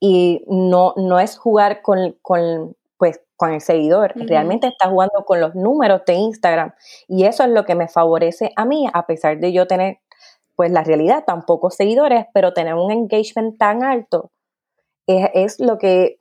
y 0.00 0.42
no, 0.48 0.94
no 0.96 1.20
es 1.20 1.38
jugar 1.38 1.80
con, 1.80 2.16
con, 2.22 2.76
pues, 2.98 3.20
con 3.36 3.52
el 3.52 3.60
seguidor, 3.60 4.14
realmente 4.16 4.66
estás 4.66 4.88
jugando 4.88 5.24
con 5.24 5.40
los 5.40 5.54
números 5.54 6.02
de 6.08 6.14
Instagram 6.14 6.74
y 7.06 7.24
eso 7.24 7.44
es 7.44 7.50
lo 7.50 7.64
que 7.64 7.76
me 7.76 7.86
favorece 7.86 8.50
a 8.56 8.64
mí, 8.64 8.88
a 8.92 9.06
pesar 9.06 9.38
de 9.38 9.52
yo 9.52 9.68
tener, 9.68 10.00
pues 10.56 10.72
la 10.72 10.82
realidad, 10.82 11.22
tan 11.24 11.42
pocos 11.42 11.76
seguidores, 11.76 12.26
pero 12.34 12.52
tener 12.52 12.74
un 12.74 12.90
engagement 12.90 13.58
tan 13.58 13.84
alto, 13.84 14.32
es, 15.06 15.60
lo 15.60 15.78
que, 15.78 16.18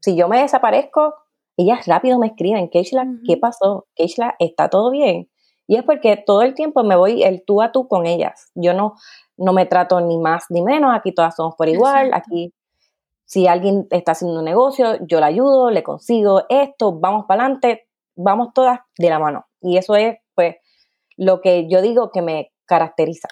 si 0.00 0.14
yo 0.14 0.28
me 0.28 0.40
desaparezco, 0.40 1.16
ellas 1.58 1.86
rápido 1.86 2.18
me 2.18 2.28
escriben, 2.28 2.70
Keishla, 2.70 3.06
¿qué 3.26 3.36
pasó? 3.36 3.86
Keishla, 3.94 4.36
¿está 4.38 4.70
todo 4.70 4.90
bien? 4.90 5.28
Y 5.66 5.76
es 5.76 5.82
porque 5.82 6.16
todo 6.16 6.42
el 6.42 6.54
tiempo 6.54 6.82
me 6.84 6.96
voy 6.96 7.22
el 7.24 7.44
tú 7.44 7.60
a 7.60 7.72
tú 7.72 7.88
con 7.88 8.06
ellas. 8.06 8.50
Yo 8.54 8.72
no, 8.72 8.94
no 9.36 9.52
me 9.52 9.66
trato 9.66 10.00
ni 10.00 10.18
más 10.18 10.46
ni 10.48 10.62
menos, 10.62 10.94
aquí 10.94 11.12
todas 11.12 11.36
somos 11.36 11.54
por 11.56 11.68
igual, 11.68 12.14
aquí 12.14 12.54
si 13.26 13.46
alguien 13.46 13.86
está 13.90 14.12
haciendo 14.12 14.38
un 14.38 14.44
negocio, 14.44 14.96
yo 15.06 15.20
le 15.20 15.26
ayudo, 15.26 15.70
le 15.70 15.82
consigo 15.82 16.46
esto, 16.48 16.98
vamos 16.98 17.26
para 17.28 17.42
adelante, 17.42 17.86
vamos 18.16 18.54
todas 18.54 18.80
de 18.96 19.10
la 19.10 19.18
mano. 19.18 19.46
Y 19.60 19.76
eso 19.76 19.96
es, 19.96 20.16
pues, 20.34 20.56
lo 21.18 21.42
que 21.42 21.68
yo 21.68 21.82
digo 21.82 22.10
que 22.10 22.22
me 22.22 22.52
caracteriza. 22.64 23.28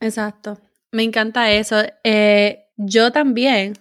Exacto. 0.00 0.58
Me 0.90 1.04
encanta 1.04 1.52
eso. 1.52 1.76
Eh, 2.02 2.66
yo 2.76 3.12
también 3.12 3.74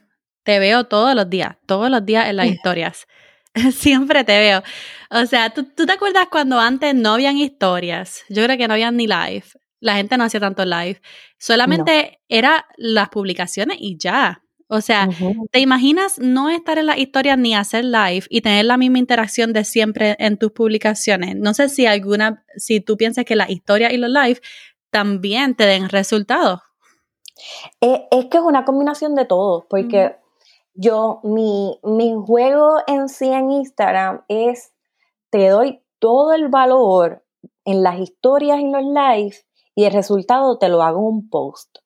te 0.43 0.59
veo 0.59 0.83
todos 0.83 1.15
los 1.15 1.27
días, 1.27 1.57
todos 1.65 1.89
los 1.89 2.05
días 2.05 2.27
en 2.29 2.35
las 2.35 2.45
historias. 2.47 3.07
Siempre 3.71 4.23
te 4.23 4.37
veo. 4.37 4.63
O 5.09 5.25
sea, 5.25 5.49
¿tú, 5.49 5.63
¿tú, 5.63 5.85
te 5.85 5.93
acuerdas 5.93 6.27
cuando 6.29 6.59
antes 6.59 6.93
no 6.95 7.13
habían 7.13 7.37
historias? 7.37 8.23
Yo 8.29 8.43
creo 8.43 8.57
que 8.57 8.67
no 8.67 8.73
habían 8.73 8.97
ni 8.97 9.07
live. 9.07 9.45
La 9.79 9.95
gente 9.95 10.17
no 10.17 10.23
hacía 10.23 10.39
tanto 10.39 10.65
live. 10.65 11.01
Solamente 11.37 12.19
era 12.27 12.65
las 12.77 13.09
publicaciones 13.09 13.77
y 13.79 13.97
ya. 13.97 14.41
O 14.69 14.81
sea, 14.81 15.07
¿te 15.51 15.59
imaginas 15.59 16.19
no 16.19 16.49
estar 16.49 16.77
en 16.77 16.87
la 16.87 16.97
historia 16.97 17.37
ni 17.37 17.55
hacer 17.55 17.85
live 17.85 18.23
y 18.29 18.41
tener 18.41 18.65
la 18.65 18.75
misma 18.75 18.99
interacción 18.99 19.53
de 19.53 19.63
siempre 19.63 20.17
en 20.19 20.37
tus 20.37 20.51
publicaciones? 20.51 21.37
No 21.37 21.53
sé 21.53 21.69
si 21.69 21.85
alguna, 21.85 22.43
si 22.57 22.81
tú 22.81 22.97
piensas 22.97 23.23
que 23.23 23.37
la 23.37 23.49
historia 23.49 23.93
y 23.93 23.97
los 23.97 24.09
live 24.09 24.41
también 24.89 25.55
te 25.55 25.65
den 25.65 25.87
resultados. 25.87 26.59
Eh, 27.79 28.07
es, 28.11 28.25
que 28.25 28.37
es 28.37 28.43
una 28.43 28.65
combinación 28.65 29.15
de 29.15 29.23
todo, 29.23 29.67
porque 29.69 30.17
yo, 30.77 31.21
mi, 31.23 31.79
mi 31.83 32.13
juego 32.13 32.77
en 32.85 33.09
sí 33.09 33.27
en 33.27 33.49
Instagram 33.49 34.23
es, 34.27 34.73
te 35.31 35.49
doy 35.49 35.81
todo 35.99 36.33
el 36.33 36.49
valor 36.49 37.25
en 37.65 37.81
las 37.81 37.99
historias 37.99 38.59
y 38.59 38.69
los 38.69 38.83
live 38.83 39.35
y 39.73 39.85
el 39.85 39.93
resultado 39.93 40.59
te 40.59 40.69
lo 40.69 40.83
hago 40.83 40.99
un 40.99 41.29
post. 41.29 41.79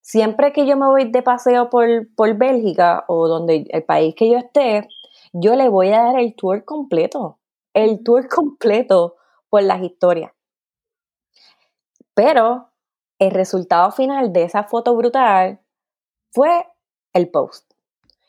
Siempre 0.00 0.52
que 0.52 0.64
yo 0.64 0.76
me 0.76 0.86
voy 0.86 1.10
de 1.10 1.22
paseo 1.22 1.68
por, 1.68 1.88
por 2.14 2.32
Bélgica 2.36 3.04
o 3.08 3.26
donde 3.26 3.66
el 3.68 3.84
país 3.84 4.14
que 4.14 4.30
yo 4.30 4.38
esté, 4.38 4.88
yo 5.32 5.56
le 5.56 5.68
voy 5.68 5.88
a 5.88 6.02
dar 6.02 6.20
el 6.20 6.36
tour 6.36 6.64
completo, 6.64 7.40
el 7.74 8.04
tour 8.04 8.28
completo 8.34 9.16
por 9.50 9.64
las 9.64 9.82
historias. 9.82 10.32
Pero 12.14 12.70
el 13.18 13.32
resultado 13.32 13.90
final 13.90 14.32
de 14.32 14.44
esa 14.44 14.62
foto 14.64 14.94
brutal 14.94 15.60
fue 16.30 16.66
el 17.16 17.28
post. 17.28 17.72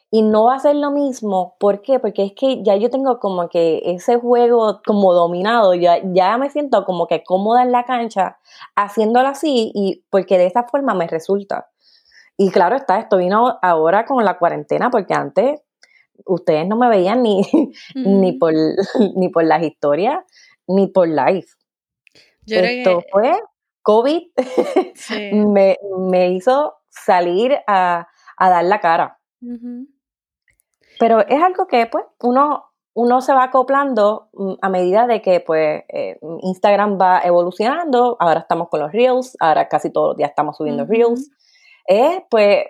Y 0.10 0.22
no 0.22 0.46
va 0.46 0.56
a 0.56 0.60
ser 0.60 0.78
lo 0.78 0.92
mismo, 0.92 1.58
¿por 1.60 1.82
qué? 1.82 2.00
Porque 2.00 2.24
es 2.24 2.34
que 2.34 2.64
ya 2.64 2.78
yo 2.78 2.90
tengo 2.90 3.20
como 3.20 3.50
que 3.50 3.82
ese 3.84 4.18
juego 4.18 4.80
como 4.86 5.14
dominado, 5.14 5.74
ya, 5.74 6.00
ya 6.14 6.38
me 6.38 6.50
siento 6.50 6.86
como 6.86 7.08
que 7.08 7.24
cómoda 7.24 7.62
en 7.62 7.74
la 7.74 7.84
cancha 7.84 8.40
haciéndolo 8.76 9.28
así 9.28 9.72
y 9.76 10.06
porque 10.10 10.38
de 10.38 10.46
esa 10.46 10.64
forma 10.64 10.94
me 10.94 11.08
resulta. 11.08 11.68
Y 12.38 12.52
claro 12.52 12.78
está, 12.78 13.00
esto 13.00 13.18
vino 13.18 13.60
ahora 13.62 14.06
con 14.06 14.24
la 14.24 14.38
cuarentena 14.38 14.90
porque 14.90 15.14
antes 15.14 15.60
ustedes 16.26 16.68
no 16.68 16.78
me 16.78 16.88
veían 16.88 17.22
ni, 17.22 17.42
ni, 17.96 18.32
por, 18.32 18.54
ni 19.16 19.28
por 19.30 19.44
las 19.44 19.62
historias 19.62 20.20
ni 20.68 20.88
por 20.88 21.08
live. 21.08 21.48
esto 22.46 23.04
fue 23.12 23.34
COVID, 23.82 24.22
me, 25.34 25.78
me, 26.10 26.30
hizo 26.32 26.76
salir 26.90 27.58
a, 27.68 28.08
a 28.38 28.50
dar 28.50 28.64
la 28.64 28.80
cara. 28.80 29.20
Pero 31.00 31.20
es 31.28 31.44
algo 31.44 31.68
que 31.68 31.86
pues 31.88 32.06
uno, 32.22 32.66
uno 32.94 33.22
se 33.22 33.34
va 33.34 33.44
acoplando 33.44 34.30
mm, 34.34 34.54
a 34.62 34.70
medida 34.70 35.08
de 35.08 35.22
que 35.22 35.40
pues 35.40 35.84
eh, 35.90 36.18
Instagram 36.42 36.98
va 37.00 37.20
evolucionando, 37.20 38.18
ahora 38.20 38.42
estamos 38.42 38.70
con 38.70 38.80
los 38.80 38.92
Reels, 38.92 39.36
ahora 39.40 39.68
casi 39.68 39.92
todos 39.92 40.10
los 40.10 40.18
días 40.18 40.30
estamos 40.30 40.58
subiendo 40.58 40.86
Reels. 40.86 41.30
Es 41.86 42.22
pues 42.30 42.66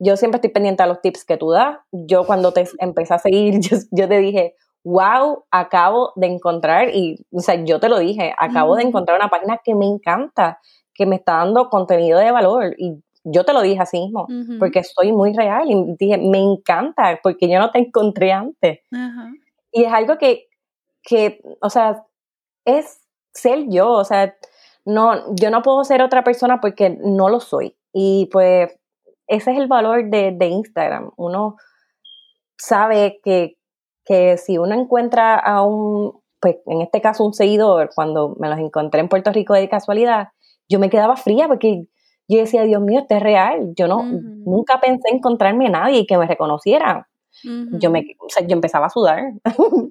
yo 0.00 0.16
siempre 0.16 0.38
estoy 0.38 0.50
pendiente 0.50 0.82
a 0.82 0.86
los 0.86 1.00
tips 1.00 1.24
que 1.24 1.36
tú 1.36 1.50
das. 1.50 1.78
Yo 1.92 2.24
cuando 2.24 2.52
te 2.52 2.64
empecé 2.78 3.14
a 3.14 3.18
seguir, 3.18 3.60
yo, 3.92 4.08
te 4.08 4.18
dije, 4.18 4.56
wow, 4.82 5.44
acabo 5.50 6.12
de 6.16 6.26
encontrar, 6.26 6.88
y 6.94 7.26
o 7.30 7.40
sea, 7.40 7.62
yo 7.62 7.78
te 7.78 7.88
lo 7.88 7.98
dije, 7.98 8.34
acabo 8.38 8.76
de 8.76 8.82
encontrar 8.82 9.18
una 9.18 9.28
página 9.28 9.60
que 9.62 9.74
me 9.74 9.86
encanta, 9.86 10.58
que 10.94 11.06
me 11.06 11.16
está 11.16 11.34
dando 11.36 11.68
contenido 11.68 12.18
de 12.18 12.32
valor. 12.32 12.74
Y 12.78 13.02
yo 13.24 13.44
te 13.44 13.52
lo 13.52 13.62
dije 13.62 13.80
así 13.80 14.00
mismo, 14.00 14.26
porque 14.58 14.82
soy 14.82 15.12
muy 15.12 15.32
real 15.32 15.70
y 15.70 15.96
dije, 15.98 16.18
me 16.18 16.38
encanta, 16.38 17.18
porque 17.22 17.48
yo 17.48 17.58
no 17.58 17.70
te 17.70 17.78
encontré 17.78 18.32
antes. 18.32 18.80
Y 19.72 19.84
es 19.84 19.92
algo 19.92 20.18
que, 20.18 20.48
que, 21.02 21.40
o 21.60 21.70
sea, 21.70 22.04
es 22.64 23.00
ser 23.32 23.66
yo, 23.68 23.90
o 23.90 24.04
sea, 24.04 24.34
no, 24.84 25.34
yo 25.34 25.50
no 25.50 25.62
puedo 25.62 25.84
ser 25.84 26.02
otra 26.02 26.24
persona 26.24 26.60
porque 26.60 26.98
no 27.02 27.28
lo 27.28 27.40
soy. 27.40 27.76
Y 27.92 28.28
pues 28.32 28.78
ese 29.26 29.52
es 29.52 29.58
el 29.58 29.68
valor 29.68 30.10
de, 30.10 30.32
de 30.32 30.46
Instagram. 30.46 31.10
Uno 31.16 31.56
sabe 32.58 33.20
que, 33.22 33.56
que 34.04 34.36
si 34.38 34.58
uno 34.58 34.74
encuentra 34.74 35.36
a 35.36 35.62
un, 35.62 36.20
pues 36.40 36.56
en 36.66 36.80
este 36.80 37.00
caso 37.00 37.24
un 37.24 37.34
seguidor, 37.34 37.90
cuando 37.94 38.34
me 38.38 38.48
los 38.48 38.58
encontré 38.58 39.00
en 39.00 39.08
Puerto 39.08 39.32
Rico 39.32 39.54
de 39.54 39.68
casualidad, 39.68 40.28
yo 40.68 40.78
me 40.78 40.90
quedaba 40.90 41.16
fría 41.16 41.48
porque 41.48 41.86
yo 42.30 42.38
decía, 42.38 42.62
Dios 42.62 42.80
mío, 42.82 43.00
esto 43.00 43.16
es 43.16 43.22
real. 43.22 43.72
Yo 43.76 43.88
no, 43.88 44.02
nunca 44.02 44.80
pensé 44.80 45.08
encontrarme 45.12 45.66
a 45.66 45.70
nadie 45.70 46.06
que 46.06 46.16
me 46.16 46.26
reconociera. 46.26 47.08
Yo 47.42 47.90
me, 47.90 48.04
o 48.18 48.28
sea, 48.28 48.46
yo 48.46 48.54
empezaba 48.54 48.86
a 48.86 48.90
sudar. 48.90 49.32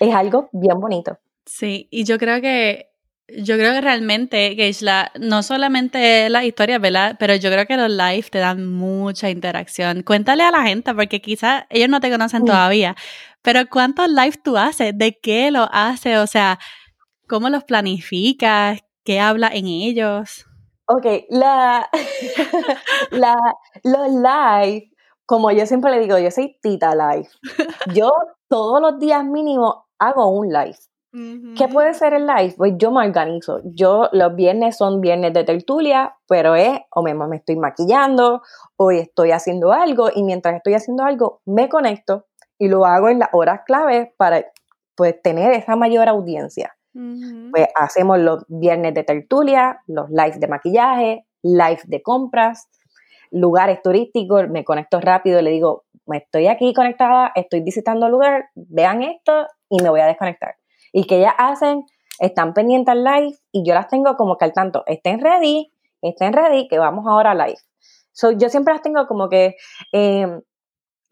es 0.00 0.14
algo 0.14 0.48
bien 0.52 0.80
bonito. 0.80 1.18
Sí, 1.44 1.88
y 1.90 2.04
yo 2.04 2.18
creo 2.18 2.40
que 2.40 2.88
Yo 3.28 3.56
creo 3.56 3.72
que 3.72 3.80
realmente, 3.80 4.54
Geishla, 4.54 5.10
no 5.18 5.42
solamente 5.42 6.28
las 6.30 6.44
historias, 6.44 6.80
¿verdad? 6.80 7.16
Pero 7.18 7.34
yo 7.34 7.50
creo 7.50 7.66
que 7.66 7.76
los 7.76 7.90
live 7.90 8.24
te 8.30 8.38
dan 8.38 8.72
mucha 8.72 9.30
interacción. 9.30 10.02
Cuéntale 10.04 10.44
a 10.44 10.52
la 10.52 10.62
gente, 10.62 10.94
porque 10.94 11.20
quizás 11.20 11.64
ellos 11.70 11.88
no 11.88 11.98
te 12.00 12.10
conocen 12.10 12.44
todavía, 12.44 12.94
pero 13.42 13.66
¿cuántos 13.68 14.08
live 14.08 14.36
tú 14.44 14.56
haces? 14.56 14.96
¿De 14.96 15.18
qué 15.20 15.50
lo 15.50 15.68
haces? 15.72 16.18
O 16.18 16.26
sea, 16.28 16.58
¿cómo 17.26 17.48
los 17.50 17.64
planificas? 17.64 18.80
¿Qué 19.04 19.18
habla 19.20 19.48
en 19.52 19.66
ellos? 19.66 20.45
Ok, 20.88 21.06
la, 21.30 21.88
la, 23.10 23.36
los 23.82 24.08
live, 24.10 24.90
como 25.26 25.50
yo 25.50 25.66
siempre 25.66 25.90
le 25.90 26.00
digo, 26.00 26.18
yo 26.18 26.30
soy 26.30 26.58
tita 26.62 26.94
live. 26.94 27.28
Yo 27.92 28.12
todos 28.48 28.80
los 28.80 28.98
días 28.98 29.24
mínimo 29.24 29.86
hago 29.98 30.28
un 30.28 30.48
live. 30.48 30.78
¿Qué 31.56 31.66
puede 31.68 31.94
ser 31.94 32.12
el 32.12 32.26
live? 32.26 32.54
Pues 32.58 32.74
yo 32.76 32.90
me 32.90 33.06
organizo. 33.06 33.62
Yo 33.64 34.10
los 34.12 34.34
viernes 34.36 34.76
son 34.76 35.00
viernes 35.00 35.32
de 35.32 35.44
tertulia, 35.44 36.14
pero 36.28 36.54
es 36.56 36.78
o 36.90 37.02
me, 37.02 37.14
me 37.14 37.36
estoy 37.36 37.56
maquillando 37.56 38.42
o 38.76 38.90
estoy 38.90 39.30
haciendo 39.30 39.72
algo 39.72 40.10
y 40.14 40.22
mientras 40.22 40.56
estoy 40.56 40.74
haciendo 40.74 41.04
algo 41.04 41.40
me 41.46 41.70
conecto 41.70 42.26
y 42.58 42.68
lo 42.68 42.84
hago 42.84 43.08
en 43.08 43.20
las 43.20 43.30
horas 43.32 43.62
claves 43.64 44.10
para 44.18 44.44
pues 44.94 45.20
tener 45.22 45.52
esa 45.52 45.74
mayor 45.74 46.06
audiencia. 46.08 46.76
Pues 47.50 47.68
hacemos 47.74 48.18
los 48.18 48.44
viernes 48.48 48.94
de 48.94 49.04
tertulia, 49.04 49.82
los 49.86 50.08
lives 50.10 50.40
de 50.40 50.48
maquillaje, 50.48 51.26
live 51.42 51.80
de 51.84 52.02
compras, 52.02 52.68
lugares 53.30 53.82
turísticos, 53.82 54.48
me 54.48 54.64
conecto 54.64 55.00
rápido, 55.00 55.42
le 55.42 55.50
digo, 55.50 55.84
estoy 56.12 56.46
aquí 56.46 56.72
conectada, 56.72 57.32
estoy 57.34 57.60
visitando 57.60 58.06
el 58.06 58.12
lugar, 58.12 58.46
vean 58.54 59.02
esto 59.02 59.46
y 59.68 59.82
me 59.82 59.90
voy 59.90 60.00
a 60.00 60.06
desconectar. 60.06 60.56
Y 60.92 61.06
que 61.06 61.18
ellas 61.18 61.34
hacen, 61.38 61.84
están 62.18 62.54
pendientes 62.54 62.92
al 62.92 63.04
live 63.04 63.36
y 63.52 63.66
yo 63.66 63.74
las 63.74 63.88
tengo 63.88 64.16
como 64.16 64.38
que 64.38 64.44
al 64.46 64.52
tanto, 64.52 64.84
estén 64.86 65.20
ready, 65.20 65.72
estén 66.00 66.32
ready, 66.32 66.68
que 66.68 66.78
vamos 66.78 67.06
ahora 67.06 67.32
a 67.32 67.34
live. 67.34 67.58
So, 68.12 68.30
yo 68.32 68.48
siempre 68.48 68.72
las 68.72 68.82
tengo 68.82 69.06
como 69.06 69.28
que 69.28 69.56
em, 69.92 70.40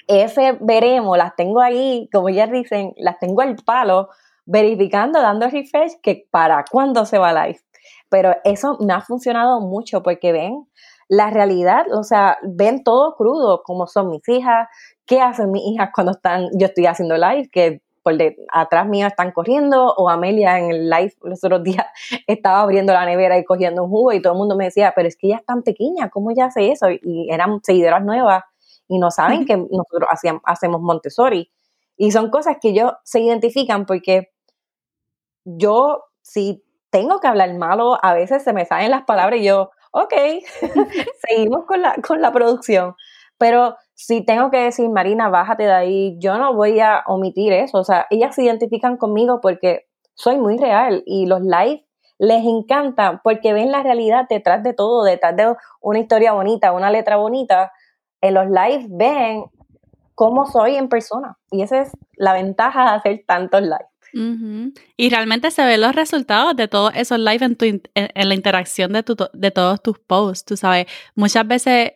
ese 0.07 0.57
veremos, 0.61 1.19
las 1.19 1.37
tengo 1.37 1.61
ahí, 1.61 2.09
como 2.13 2.29
ellas 2.31 2.51
dicen, 2.51 2.93
las 2.97 3.19
tengo 3.19 3.43
al 3.43 3.57
palo 3.57 4.09
verificando, 4.47 5.21
dando 5.21 5.49
refresh 5.49 5.93
que 6.03 6.27
para 6.31 6.65
cuándo 6.71 7.05
se 7.07 7.19
va 7.19 7.47
live. 7.47 7.61
Pero 8.09 8.37
eso 8.45 8.77
me 8.81 8.93
ha 8.93 9.01
funcionado 9.01 9.61
mucho 9.61 10.03
porque 10.03 10.33
ven 10.33 10.67
la 11.09 11.31
realidad, 11.31 11.87
o 11.93 12.03
sea, 12.03 12.39
ven 12.43 12.83
todo 12.83 13.15
crudo, 13.15 13.63
como 13.63 13.87
son 13.87 14.09
mis 14.09 14.27
hijas, 14.29 14.69
qué 15.07 15.21
hacen 15.21 15.51
mis 15.51 15.63
hijas 15.67 15.91
cuando 15.95 16.13
están, 16.13 16.49
yo 16.55 16.67
estoy 16.67 16.87
haciendo 16.87 17.17
live, 17.17 17.49
que 17.51 17.83
por 18.03 18.17
de, 18.17 18.37
atrás 18.53 18.87
mío 18.87 19.07
están 19.07 19.33
corriendo, 19.33 19.93
o 19.97 20.09
Amelia 20.09 20.59
en 20.59 20.71
el 20.71 20.91
live 20.91 21.15
los 21.23 21.43
otros 21.43 21.63
días 21.63 21.87
estaba 22.27 22.61
abriendo 22.61 22.93
la 22.93 23.05
nevera 23.07 23.39
y 23.39 23.45
cogiendo 23.45 23.85
un 23.85 23.91
jugo 23.91 24.13
y 24.13 24.23
todo 24.23 24.35
el 24.35 24.39
mundo 24.39 24.57
me 24.57 24.65
decía, 24.65 24.93
pero 24.95 25.09
es 25.09 25.17
que 25.17 25.29
ella 25.29 25.37
es 25.37 25.45
tan 25.45 25.63
pequeña, 25.63 26.11
¿cómo 26.11 26.31
ella 26.31 26.47
hace 26.47 26.71
eso? 26.71 26.87
Y 26.91 27.29
eran 27.31 27.61
seguidoras 27.63 28.05
nuevas 28.05 28.45
y 28.89 28.99
no 28.99 29.11
saben 29.11 29.47
que 29.47 29.57
nosotros 29.57 30.09
hacemos 30.45 30.81
Montessori. 30.81 31.51
Y 31.97 32.11
son 32.11 32.31
cosas 32.31 32.59
que 32.61 32.71
ellos 32.71 32.93
se 33.05 33.21
identifican 33.21 33.87
porque 33.87 34.34
yo, 35.45 36.05
si 36.23 36.65
tengo 36.91 37.21
que 37.21 37.27
hablar 37.27 37.53
malo, 37.55 37.99
a 38.03 38.15
veces 38.15 38.43
se 38.43 38.53
me 38.53 38.65
salen 38.65 38.91
las 38.91 39.05
palabras 39.05 39.41
y 39.41 39.45
yo, 39.45 39.71
ok, 39.93 40.15
seguimos 41.29 41.65
con 41.67 41.83
la, 41.83 41.95
con 42.07 42.21
la 42.21 42.33
producción. 42.33 42.95
Pero 43.39 43.77
si 43.95 44.25
tengo 44.25 44.51
que 44.51 44.59
decir, 44.59 44.89
Marina, 44.89 45.29
bájate 45.29 45.65
de 45.65 45.73
ahí, 45.73 46.17
yo 46.19 46.39
no 46.39 46.55
voy 46.55 46.81
a 46.81 47.03
omitir 47.07 47.53
eso. 47.53 47.79
O 47.79 47.85
sea, 47.85 48.07
ellas 48.11 48.35
se 48.35 48.45
identifican 48.45 48.97
conmigo 48.97 49.41
porque 49.41 49.87
soy 50.15 50.39
muy 50.39 50.59
real 50.59 51.03
y 51.07 51.27
los 51.27 51.41
live 51.43 51.85
les 52.19 52.45
encantan 52.45 53.21
porque 53.25 53.53
ven 53.53 53.73
la 53.73 53.83
realidad 53.83 54.27
detrás 54.29 54.63
de 54.63 54.73
todo, 54.73 55.03
detrás 55.03 55.37
de 55.37 55.55
una 55.81 55.99
historia 55.99 56.33
bonita, 56.33 56.73
una 56.73 56.91
letra 56.91 57.17
bonita. 57.17 57.73
En 58.21 58.35
los 58.35 58.47
live 58.47 58.87
ven 58.91 59.45
cómo 60.15 60.47
soy 60.47 60.77
en 60.77 60.89
persona. 60.89 61.39
Y 61.51 61.63
esa 61.63 61.81
es 61.81 61.93
la 62.17 62.33
ventaja 62.33 62.85
de 62.85 62.97
hacer 62.97 63.25
tantos 63.27 63.63
live. 63.63 63.94
Y 64.97 65.11
realmente 65.11 65.51
se 65.51 65.65
ven 65.65 65.81
los 65.81 65.95
resultados 65.95 66.55
de 66.55 66.69
todos 66.69 66.93
esos 66.95 67.19
live 67.19 67.45
en, 67.45 67.57
tu, 67.57 67.65
en, 67.65 68.29
la 68.29 68.35
interacción 68.35 68.93
de, 68.93 69.03
tu, 69.03 69.17
de 69.33 69.51
todos 69.51 69.83
tus 69.83 69.99
posts. 69.99 70.45
Tú 70.45 70.57
sabes, 70.57 70.87
muchas 71.15 71.47
veces 71.47 71.93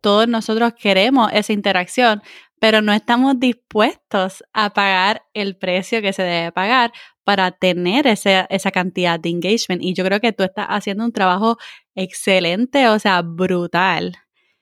todos 0.00 0.26
nosotros 0.26 0.72
queremos 0.74 1.30
esa 1.32 1.52
interacción, 1.52 2.22
pero 2.58 2.82
no 2.82 2.92
estamos 2.92 3.38
dispuestos 3.38 4.44
a 4.52 4.70
pagar 4.72 5.22
el 5.32 5.56
precio 5.56 6.02
que 6.02 6.12
se 6.12 6.22
debe 6.22 6.52
pagar 6.52 6.92
para 7.24 7.52
tener 7.52 8.06
esa, 8.06 8.46
esa 8.50 8.70
cantidad 8.70 9.20
de 9.20 9.30
engagement. 9.30 9.82
Y 9.82 9.94
yo 9.94 10.04
creo 10.04 10.20
que 10.20 10.32
tú 10.32 10.42
estás 10.42 10.66
haciendo 10.68 11.04
un 11.04 11.12
trabajo 11.12 11.56
excelente, 11.94 12.88
o 12.88 12.98
sea, 12.98 13.22
brutal. 13.22 14.16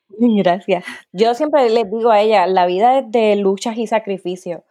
Gracias. 0.19 0.85
Yo 1.13 1.35
siempre 1.35 1.69
les 1.71 1.91
digo 1.91 2.11
a 2.11 2.21
ella, 2.21 2.47
la 2.47 2.67
vida 2.67 2.99
es 2.99 3.11
de 3.11 3.37
luchas 3.37 3.79
y 3.79 3.87
sacrificios. 3.87 4.63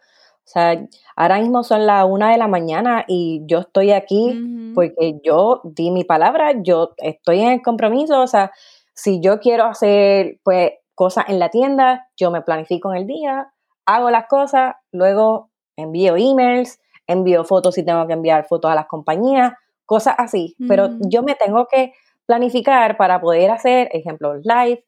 O 0.48 0.50
sea, 0.50 0.82
ahora 1.14 1.40
mismo 1.40 1.62
son 1.62 1.84
las 1.86 2.06
una 2.06 2.30
de 2.30 2.38
la 2.38 2.48
mañana 2.48 3.04
y 3.06 3.42
yo 3.44 3.58
estoy 3.58 3.92
aquí 3.92 4.72
porque 4.74 5.20
yo 5.22 5.60
di 5.62 5.90
mi 5.90 6.04
palabra, 6.04 6.54
yo 6.62 6.94
estoy 6.96 7.40
en 7.40 7.48
el 7.52 7.60
compromiso, 7.60 8.22
o 8.22 8.26
sea, 8.26 8.50
si 8.94 9.20
yo 9.20 9.40
quiero 9.40 9.66
hacer 9.66 10.38
pues 10.42 10.72
cosas 10.94 11.26
en 11.28 11.38
la 11.38 11.50
tienda, 11.50 12.08
yo 12.16 12.30
me 12.30 12.40
planifico 12.40 12.90
en 12.90 13.02
el 13.02 13.06
día, 13.06 13.52
hago 13.84 14.10
las 14.10 14.26
cosas, 14.26 14.76
luego 14.90 15.50
envío 15.76 16.16
emails, 16.16 16.80
envío 17.06 17.44
fotos 17.44 17.74
si 17.74 17.84
tengo 17.84 18.06
que 18.06 18.14
enviar 18.14 18.46
fotos 18.46 18.70
a 18.70 18.74
las 18.74 18.86
compañías, 18.86 19.52
cosas 19.84 20.14
así, 20.16 20.56
pero 20.66 20.88
yo 21.00 21.22
me 21.22 21.34
tengo 21.34 21.66
que 21.66 21.92
planificar 22.24 22.96
para 22.96 23.20
poder 23.20 23.50
hacer, 23.50 23.90
ejemplo, 23.92 24.36
live, 24.36 24.82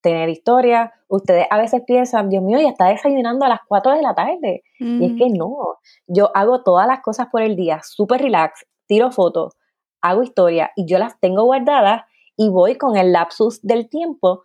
tener 0.00 0.28
historia. 0.28 0.92
Ustedes 1.08 1.46
a 1.50 1.58
veces 1.58 1.82
piensan, 1.86 2.28
Dios 2.28 2.42
mío, 2.42 2.60
ya 2.60 2.68
está 2.68 2.86
desayunando 2.86 3.44
a 3.44 3.48
las 3.48 3.60
4 3.66 3.92
de 3.92 4.02
la 4.02 4.14
tarde. 4.14 4.62
Y 4.78 5.04
es 5.04 5.12
que 5.18 5.28
no, 5.30 5.78
yo 6.06 6.30
hago 6.34 6.62
todas 6.62 6.86
las 6.86 7.00
cosas 7.00 7.28
por 7.30 7.42
el 7.42 7.56
día, 7.56 7.80
súper 7.82 8.22
relax, 8.22 8.66
tiro 8.86 9.10
fotos, 9.10 9.54
hago 10.00 10.22
historia 10.22 10.70
y 10.76 10.86
yo 10.86 10.98
las 10.98 11.18
tengo 11.20 11.44
guardadas 11.44 12.02
y 12.36 12.48
voy 12.48 12.76
con 12.76 12.96
el 12.96 13.12
lapsus 13.12 13.60
del 13.62 13.88
tiempo, 13.88 14.42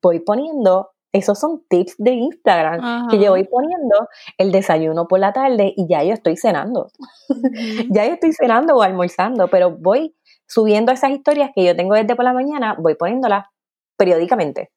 voy 0.00 0.20
poniendo, 0.20 0.90
esos 1.12 1.38
son 1.38 1.64
tips 1.68 1.96
de 1.98 2.12
Instagram, 2.12 3.08
que 3.08 3.18
yo 3.18 3.30
voy 3.30 3.44
poniendo 3.44 4.08
el 4.38 4.52
desayuno 4.52 5.06
por 5.06 5.20
la 5.20 5.32
tarde 5.32 5.72
y 5.76 5.86
ya 5.88 6.02
yo 6.02 6.12
estoy 6.12 6.36
cenando. 6.36 6.88
ya 7.90 8.06
yo 8.06 8.14
estoy 8.14 8.32
cenando 8.32 8.76
o 8.76 8.82
almorzando, 8.82 9.48
pero 9.48 9.70
voy 9.70 10.14
subiendo 10.46 10.92
esas 10.92 11.10
historias 11.10 11.50
que 11.54 11.64
yo 11.64 11.76
tengo 11.76 11.94
desde 11.94 12.16
por 12.16 12.24
la 12.24 12.32
mañana, 12.32 12.76
voy 12.78 12.94
poniéndolas 12.94 13.46
periódicamente. 13.96 14.70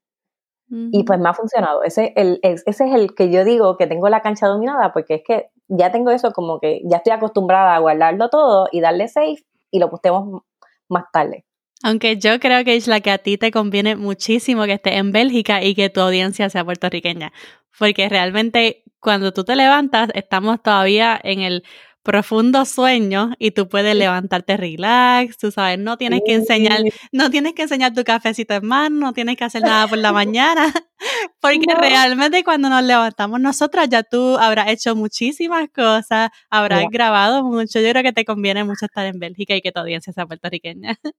Y 0.69 1.03
pues 1.03 1.17
me 1.19 1.29
ha 1.29 1.33
funcionado. 1.33 1.83
Ese, 1.83 2.11
el, 2.17 2.39
ese 2.43 2.65
es 2.65 2.79
el 2.79 3.15
que 3.15 3.31
yo 3.31 3.45
digo 3.45 3.77
que 3.77 3.87
tengo 3.87 4.09
la 4.09 4.21
cancha 4.21 4.47
dominada, 4.47 4.91
porque 4.91 5.15
es 5.15 5.21
que 5.25 5.49
ya 5.69 5.91
tengo 5.91 6.11
eso 6.11 6.31
como 6.33 6.59
que 6.59 6.81
ya 6.83 6.97
estoy 6.97 7.13
acostumbrada 7.13 7.75
a 7.75 7.79
guardarlo 7.79 8.29
todo 8.29 8.67
y 8.71 8.81
darle 8.81 9.07
save 9.07 9.45
y 9.71 9.79
lo 9.79 9.89
postemos 9.89 10.43
más 10.89 11.05
tarde. 11.13 11.45
Aunque 11.83 12.17
yo 12.17 12.39
creo 12.39 12.63
que 12.65 12.75
es 12.75 12.87
la 12.87 12.99
que 12.99 13.11
a 13.11 13.17
ti 13.17 13.37
te 13.37 13.51
conviene 13.51 13.95
muchísimo 13.95 14.65
que 14.65 14.73
estés 14.73 14.95
en 14.95 15.11
Bélgica 15.11 15.63
y 15.63 15.75
que 15.75 15.89
tu 15.89 16.01
audiencia 16.01 16.49
sea 16.49 16.65
puertorriqueña. 16.65 17.31
Porque 17.77 18.09
realmente 18.09 18.83
cuando 18.99 19.31
tú 19.31 19.43
te 19.43 19.55
levantas, 19.55 20.09
estamos 20.15 20.61
todavía 20.61 21.19
en 21.23 21.41
el 21.41 21.63
profundo 22.07 22.63
sueño 22.63 23.31
y 23.37 23.51
tú 23.51 23.67
puedes 23.67 23.93
levantarte 23.93 24.55
relax, 24.55 25.37
tú 25.37 25.51
sabes, 25.51 25.77
no 25.77 25.97
tienes 25.97 26.21
que 26.25 26.35
enseñar, 26.35 26.79
no 27.11 27.29
tienes 27.29 27.51
que 27.51 27.63
enseñar 27.63 27.93
tu 27.93 28.05
cafecito 28.05 28.53
en 28.53 28.65
mano, 28.65 29.07
no 29.07 29.13
tienes 29.13 29.35
que 29.35 29.43
hacer 29.43 29.61
nada 29.61 29.89
por 29.89 29.97
la 29.97 30.13
mañana, 30.13 30.67
porque 31.41 31.75
realmente 31.77 32.45
cuando 32.45 32.69
nos 32.69 32.81
levantamos 32.81 33.41
nosotras 33.41 33.89
ya 33.89 34.03
tú 34.03 34.37
habrás 34.37 34.69
hecho 34.69 34.95
muchísimas 34.95 35.67
cosas, 35.67 36.29
habrás 36.49 36.85
grabado 36.89 37.43
mucho, 37.43 37.81
yo 37.81 37.89
creo 37.89 38.03
que 38.03 38.13
te 38.13 38.23
conviene 38.23 38.63
mucho 38.63 38.85
estar 38.85 39.05
en 39.05 39.19
Bélgica 39.19 39.53
y 39.53 39.61
que 39.61 39.73
tu 39.73 39.81
audiencia 39.81 40.13
sea 40.13 40.25
puertorriqueña. 40.25 40.97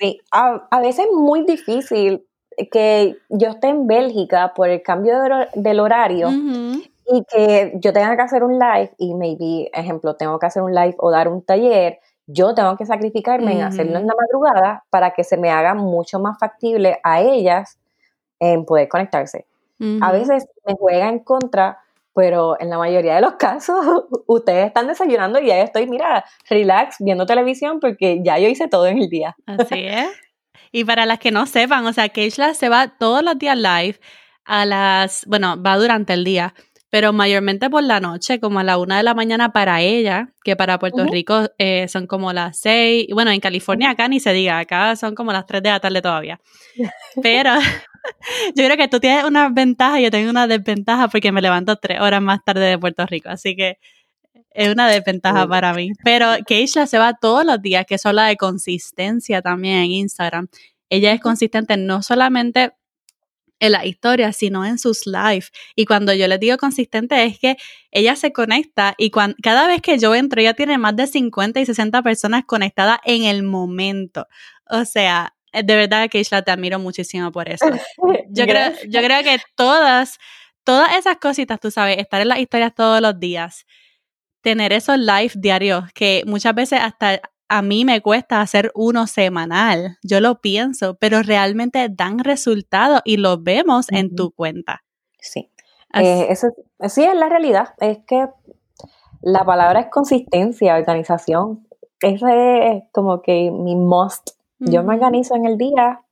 Sí, 0.00 0.20
a, 0.30 0.78
veces 0.80 1.06
es 1.06 1.12
muy 1.12 1.44
difícil 1.44 2.24
que 2.70 3.16
yo 3.30 3.48
esté 3.48 3.66
en 3.66 3.88
Bélgica 3.88 4.52
por 4.54 4.68
el 4.68 4.80
cambio 4.80 5.16
del 5.54 5.80
horario 5.80 6.30
y 7.10 7.24
que 7.24 7.72
yo 7.76 7.92
tenga 7.92 8.14
que 8.16 8.22
hacer 8.22 8.44
un 8.44 8.58
live 8.58 8.92
y 8.98 9.14
maybe, 9.14 9.70
ejemplo, 9.72 10.14
tengo 10.16 10.38
que 10.38 10.46
hacer 10.46 10.62
un 10.62 10.74
live 10.74 10.94
o 10.98 11.10
dar 11.10 11.28
un 11.28 11.42
taller, 11.42 12.00
yo 12.26 12.54
tengo 12.54 12.76
que 12.76 12.84
sacrificarme 12.84 13.54
en 13.54 13.62
hacerlo 13.62 13.98
en 13.98 14.06
la 14.06 14.14
madrugada 14.14 14.84
para 14.90 15.12
que 15.12 15.24
se 15.24 15.38
me 15.38 15.50
haga 15.50 15.74
mucho 15.74 16.18
más 16.18 16.38
factible 16.38 17.00
a 17.02 17.22
ellas 17.22 17.78
en 18.38 18.66
poder 18.66 18.88
conectarse. 18.88 19.46
A 20.00 20.12
veces 20.12 20.46
me 20.66 20.74
juega 20.74 21.08
en 21.08 21.20
contra, 21.20 21.78
pero 22.14 22.60
en 22.60 22.68
la 22.68 22.78
mayoría 22.78 23.14
de 23.14 23.20
los 23.20 23.34
casos 23.38 24.04
ustedes 24.26 24.66
están 24.66 24.88
desayunando 24.88 25.40
y 25.40 25.46
ya 25.46 25.60
estoy, 25.60 25.86
mira, 25.86 26.24
relax, 26.50 26.96
viendo 26.98 27.24
televisión 27.24 27.80
porque 27.80 28.20
ya 28.22 28.38
yo 28.38 28.48
hice 28.48 28.68
todo 28.68 28.86
en 28.86 28.98
el 28.98 29.08
día. 29.08 29.34
Así 29.46 29.86
es. 29.86 30.08
Y 30.70 30.84
para 30.84 31.06
las 31.06 31.18
que 31.18 31.30
no 31.30 31.46
sepan, 31.46 31.86
o 31.86 31.92
sea, 31.94 32.10
Keishla 32.10 32.52
se 32.52 32.68
va 32.68 32.88
todos 32.98 33.22
los 33.22 33.38
días 33.38 33.56
live 33.56 33.98
a 34.44 34.64
las, 34.64 35.24
bueno, 35.26 35.62
va 35.62 35.76
durante 35.76 36.12
el 36.12 36.24
día 36.24 36.54
pero 36.90 37.12
mayormente 37.12 37.68
por 37.68 37.82
la 37.82 38.00
noche, 38.00 38.40
como 38.40 38.60
a 38.60 38.64
la 38.64 38.78
una 38.78 38.96
de 38.96 39.02
la 39.02 39.14
mañana 39.14 39.52
para 39.52 39.82
ella, 39.82 40.32
que 40.42 40.56
para 40.56 40.78
Puerto 40.78 41.04
Rico 41.04 41.48
eh, 41.58 41.86
son 41.88 42.06
como 42.06 42.32
las 42.32 42.58
seis, 42.58 43.06
bueno, 43.12 43.30
en 43.30 43.40
California 43.40 43.90
acá 43.90 44.08
ni 44.08 44.20
se 44.20 44.32
diga, 44.32 44.58
acá 44.58 44.96
son 44.96 45.14
como 45.14 45.32
las 45.32 45.46
tres 45.46 45.62
de 45.62 45.70
la 45.70 45.80
tarde 45.80 46.00
todavía. 46.00 46.40
Pero 47.22 47.52
yo 48.56 48.64
creo 48.64 48.76
que 48.76 48.88
tú 48.88 49.00
tienes 49.00 49.24
una 49.24 49.50
ventaja 49.50 50.00
y 50.00 50.04
yo 50.04 50.10
tengo 50.10 50.30
una 50.30 50.46
desventaja 50.46 51.08
porque 51.08 51.30
me 51.30 51.42
levanto 51.42 51.76
tres 51.76 52.00
horas 52.00 52.22
más 52.22 52.42
tarde 52.44 52.64
de 52.64 52.78
Puerto 52.78 53.04
Rico, 53.06 53.28
así 53.28 53.54
que 53.54 53.78
es 54.50 54.72
una 54.72 54.88
desventaja 54.88 55.46
para 55.46 55.74
mí. 55.74 55.92
Pero 56.02 56.30
Keisha 56.46 56.86
se 56.86 56.98
va 56.98 57.14
todos 57.14 57.44
los 57.44 57.60
días, 57.60 57.84
que 57.86 57.96
eso 57.96 58.08
habla 58.08 58.26
de 58.26 58.36
consistencia 58.36 59.42
también 59.42 59.76
en 59.76 59.90
Instagram. 59.92 60.48
Ella 60.88 61.12
es 61.12 61.20
consistente 61.20 61.76
no 61.76 62.02
solamente 62.02 62.72
en 63.60 63.72
la 63.72 63.84
historia, 63.84 64.32
sino 64.32 64.64
en 64.64 64.78
sus 64.78 65.06
live. 65.06 65.46
Y 65.74 65.84
cuando 65.84 66.12
yo 66.14 66.28
le 66.28 66.38
digo 66.38 66.56
consistente 66.56 67.24
es 67.24 67.38
que 67.38 67.56
ella 67.90 68.16
se 68.16 68.32
conecta 68.32 68.94
y 68.98 69.10
cuando, 69.10 69.36
cada 69.42 69.66
vez 69.66 69.82
que 69.82 69.98
yo 69.98 70.14
entro, 70.14 70.40
ella 70.40 70.54
tiene 70.54 70.78
más 70.78 70.96
de 70.96 71.06
50 71.06 71.60
y 71.60 71.66
60 71.66 72.02
personas 72.02 72.44
conectadas 72.44 72.98
en 73.04 73.24
el 73.24 73.42
momento. 73.42 74.26
O 74.70 74.84
sea, 74.84 75.34
de 75.52 75.76
verdad, 75.76 76.08
Keisha, 76.10 76.42
te 76.42 76.50
admiro 76.50 76.78
muchísimo 76.78 77.32
por 77.32 77.48
eso. 77.48 77.64
Yo, 78.30 78.44
creo, 78.44 78.72
yo 78.86 79.00
creo 79.00 79.22
que 79.22 79.38
todas, 79.54 80.18
todas 80.62 80.94
esas 80.96 81.16
cositas, 81.16 81.58
tú 81.58 81.70
sabes, 81.70 81.96
estar 81.96 82.20
en 82.20 82.28
las 82.28 82.38
historias 82.38 82.74
todos 82.74 83.00
los 83.00 83.18
días, 83.18 83.64
tener 84.42 84.74
esos 84.74 84.98
live 84.98 85.32
diarios 85.34 85.90
que 85.94 86.22
muchas 86.26 86.54
veces 86.54 86.80
hasta 86.82 87.22
a 87.48 87.62
mí 87.62 87.84
me 87.84 88.00
cuesta 88.00 88.40
hacer 88.40 88.70
uno 88.74 89.06
semanal, 89.06 89.98
yo 90.02 90.20
lo 90.20 90.40
pienso, 90.40 90.96
pero 90.96 91.22
realmente 91.22 91.88
dan 91.90 92.18
resultados 92.18 93.00
y 93.04 93.16
los 93.16 93.42
vemos 93.42 93.86
en 93.90 94.14
tu 94.14 94.32
cuenta. 94.32 94.82
Sí, 95.20 95.50
eh, 95.94 96.26
eso, 96.30 96.48
sí 96.88 97.04
es 97.04 97.14
la 97.14 97.28
realidad, 97.28 97.74
es 97.78 97.98
que 98.06 98.28
la 99.22 99.44
palabra 99.44 99.80
es 99.80 99.86
consistencia, 99.90 100.76
organización, 100.76 101.66
ese 102.00 102.68
es 102.68 102.84
como 102.92 103.22
que 103.22 103.50
mi 103.50 103.74
must. 103.74 104.30
Yo 104.60 104.82
me 104.82 104.94
organizo 104.94 105.36
en 105.36 105.46
el 105.46 105.56
día 105.56 106.02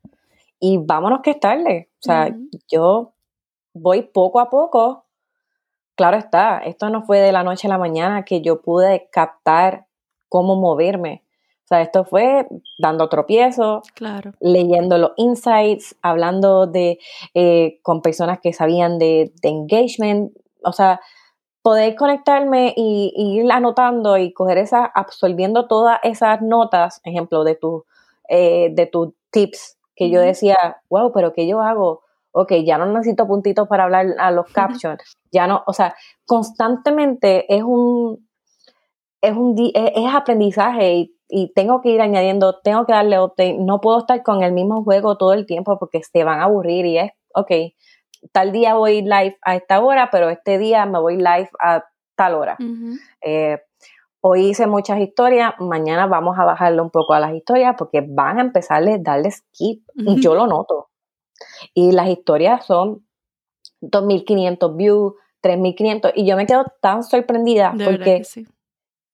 y 0.60 0.78
vámonos 0.78 1.20
que 1.22 1.30
es 1.30 1.40
tarde. 1.40 1.90
O 2.00 2.02
sea, 2.02 2.34
yo 2.68 3.14
voy 3.72 4.02
poco 4.02 4.40
a 4.40 4.50
poco. 4.50 5.04
Claro 5.96 6.16
está, 6.16 6.58
esto 6.58 6.90
no 6.90 7.02
fue 7.02 7.18
de 7.20 7.32
la 7.32 7.42
noche 7.42 7.66
a 7.66 7.70
la 7.70 7.78
mañana 7.78 8.24
que 8.24 8.42
yo 8.42 8.60
pude 8.62 9.08
captar 9.10 9.86
cómo 10.28 10.56
moverme. 10.56 11.24
O 11.66 11.68
sea, 11.68 11.82
esto 11.82 12.04
fue 12.04 12.46
dando 12.78 13.08
tropiezos, 13.08 13.90
claro. 13.90 14.30
leyendo 14.38 14.98
los 14.98 15.10
insights, 15.16 15.96
hablando 16.00 16.68
de 16.68 17.00
eh, 17.34 17.80
con 17.82 18.02
personas 18.02 18.38
que 18.40 18.52
sabían 18.52 19.00
de, 19.00 19.32
engagement. 19.42 20.30
O 20.62 20.70
sea, 20.70 21.00
poder 21.62 21.96
conectarme 21.96 22.72
y, 22.76 23.12
ir 23.16 23.50
anotando 23.50 24.16
y 24.16 24.32
coger 24.32 24.58
esas, 24.58 24.90
absorbiendo 24.94 25.66
todas 25.66 25.98
esas 26.04 26.40
notas, 26.40 27.00
ejemplo, 27.02 27.42
de 27.42 27.56
tus 27.56 27.82
eh, 28.28 28.70
de 28.72 28.86
tus 28.86 29.14
tips, 29.30 29.76
que 29.96 30.08
yo 30.08 30.20
decía, 30.20 30.80
wow, 30.88 31.10
pero 31.12 31.32
¿qué 31.32 31.48
yo 31.48 31.62
hago? 31.62 32.02
Ok, 32.30 32.52
ya 32.64 32.78
no 32.78 32.86
necesito 32.86 33.26
puntitos 33.26 33.66
para 33.66 33.84
hablar 33.84 34.06
a 34.20 34.30
los 34.30 34.46
captions, 34.52 35.16
ya 35.32 35.48
no, 35.48 35.64
o 35.66 35.72
sea, 35.72 35.96
constantemente 36.26 37.52
es 37.52 37.64
un, 37.64 38.28
es 39.20 39.32
un, 39.32 39.56
es 39.58 40.14
aprendizaje 40.14 40.94
y 40.94 41.15
y 41.28 41.52
tengo 41.54 41.80
que 41.80 41.90
ir 41.90 42.00
añadiendo, 42.00 42.60
tengo 42.60 42.86
que 42.86 42.92
darle 42.92 43.20
update, 43.20 43.58
no 43.58 43.80
puedo 43.80 43.98
estar 43.98 44.22
con 44.22 44.42
el 44.42 44.52
mismo 44.52 44.84
juego 44.84 45.16
todo 45.16 45.32
el 45.32 45.46
tiempo 45.46 45.78
porque 45.78 46.02
se 46.02 46.24
van 46.24 46.40
a 46.40 46.44
aburrir 46.44 46.86
y 46.86 46.98
es, 46.98 47.12
ok, 47.34 47.50
tal 48.32 48.52
día 48.52 48.74
voy 48.74 49.02
live 49.02 49.36
a 49.42 49.56
esta 49.56 49.80
hora, 49.80 50.08
pero 50.10 50.30
este 50.30 50.58
día 50.58 50.86
me 50.86 51.00
voy 51.00 51.16
live 51.16 51.50
a 51.60 51.84
tal 52.14 52.34
hora. 52.34 52.56
Eh, 53.22 53.58
hoy 54.20 54.46
hice 54.46 54.66
muchas 54.66 55.00
historias, 55.00 55.54
mañana 55.58 56.06
vamos 56.06 56.38
a 56.38 56.44
bajarle 56.44 56.80
un 56.80 56.90
poco 56.90 57.14
a 57.14 57.20
las 57.20 57.34
historias 57.34 57.74
porque 57.76 58.04
van 58.06 58.38
a 58.38 58.42
empezarle 58.42 58.94
a 58.94 58.98
darle 58.98 59.30
skip 59.30 59.82
y 59.94 60.20
yo 60.20 60.34
lo 60.34 60.46
noto. 60.46 60.90
Y 61.74 61.92
las 61.92 62.08
historias 62.08 62.64
son 62.64 63.06
2.500 63.82 64.76
views, 64.76 65.14
3.500 65.42 66.12
y 66.14 66.26
yo 66.26 66.36
me 66.36 66.46
quedo 66.46 66.64
tan 66.80 67.02
sorprendida 67.02 67.74
porque 67.84 68.22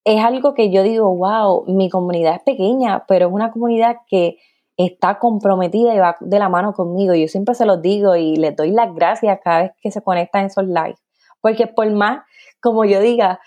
es 0.05 0.25
algo 0.25 0.55
que 0.55 0.71
yo 0.71 0.83
digo, 0.83 1.15
wow, 1.15 1.65
mi 1.67 1.89
comunidad 1.89 2.37
es 2.37 2.43
pequeña, 2.43 3.05
pero 3.07 3.29
es 3.29 3.33
una 3.33 3.53
comunidad 3.53 3.99
que 4.09 4.39
está 4.77 5.19
comprometida 5.19 5.95
y 5.95 5.99
va 5.99 6.17
de 6.21 6.39
la 6.39 6.49
mano 6.49 6.73
conmigo. 6.73 7.15
Yo 7.15 7.29
siempre 7.29 7.55
se 7.55 7.67
los 7.67 7.81
digo 7.83 8.17
y 8.17 8.37
les 8.37 8.57
doy 8.57 8.71
las 8.71 8.95
gracias 8.95 9.39
cada 9.43 9.63
vez 9.63 9.73
que 9.81 9.91
se 9.91 10.03
conectan 10.03 10.43
en 10.43 10.47
esos 10.49 10.65
live. 10.65 10.97
Porque 11.41 11.67
por 11.67 11.91
más, 11.91 12.23
como 12.61 12.85
yo 12.85 13.01
diga, 13.01 13.41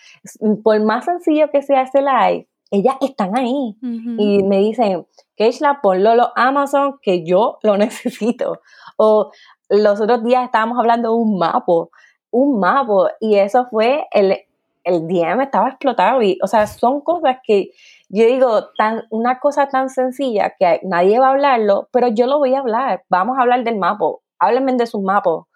por 0.63 0.82
más 0.84 1.06
sencillo 1.06 1.50
que 1.50 1.62
sea 1.62 1.84
ese 1.84 2.02
live, 2.02 2.48
ellas 2.72 2.96
están 3.02 3.38
ahí 3.38 3.78
y 3.82 4.44
me 4.44 4.58
dicen, 4.60 5.06
Keishla, 5.36 5.80
ponlo 5.82 6.15
los 6.15 6.30
Amazon 6.36 7.00
que 7.02 7.26
yo 7.26 7.58
lo 7.63 7.78
necesito. 7.78 8.62
O 8.98 9.32
los 9.70 10.02
otros 10.02 10.24
días 10.24 10.46
estábamos 10.46 10.78
hablando 10.78 11.10
de 11.10 11.15
un 11.15 11.38
mapo, 11.38 11.89
un 12.32 12.60
mapo, 12.60 13.08
y 13.20 13.36
eso 13.36 13.68
fue 13.70 14.08
el, 14.12 14.38
el 14.86 15.08
DM 15.08 15.41
estaba 15.41 15.69
explotado 15.69 16.21
y, 16.21 16.38
o 16.41 16.48
sea, 16.48 16.67
son 16.67 17.02
cosas 17.02 17.38
que 17.43 17.71
yo 18.10 18.26
digo, 18.26 18.69
tan, 18.78 19.04
una 19.10 19.39
cosa 19.39 19.67
tan 19.67 19.89
sencilla 19.89 20.54
que 20.58 20.80
nadie 20.84 21.19
va 21.19 21.28
a 21.28 21.32
hablarlo, 21.32 21.89
pero 21.91 22.08
yo 22.08 22.28
lo 22.28 22.38
voy 22.38 22.54
a 22.54 22.60
hablar. 22.60 23.04
Vamos 23.10 23.38
a 23.38 23.41
hablar 23.41 23.63
del 23.63 23.78
mapo. 23.78 24.24
Háblenme 24.39 24.74
de 24.74 24.86
sus 24.86 25.02
mapos. 25.02 25.48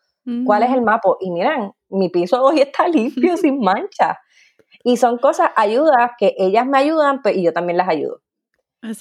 ¿Cuál 0.45 0.61
es 0.61 0.69
el 0.69 0.83
mapo? 0.83 1.17
Y 1.21 1.31
miren, 1.31 1.71
mi 1.89 2.09
piso 2.09 2.43
hoy 2.43 2.61
está 2.61 2.87
limpio, 2.87 3.35
sin 3.37 3.59
mancha. 3.59 4.19
Y 4.83 4.97
son 4.97 5.17
cosas, 5.17 5.49
ayudas 5.55 6.11
que 6.19 6.35
ellas 6.37 6.67
me 6.67 6.77
ayudan 6.77 7.21
pues, 7.21 7.35
y 7.35 7.43
yo 7.43 7.51
también 7.51 7.77
las 7.77 7.89
ayudo. 7.89 8.21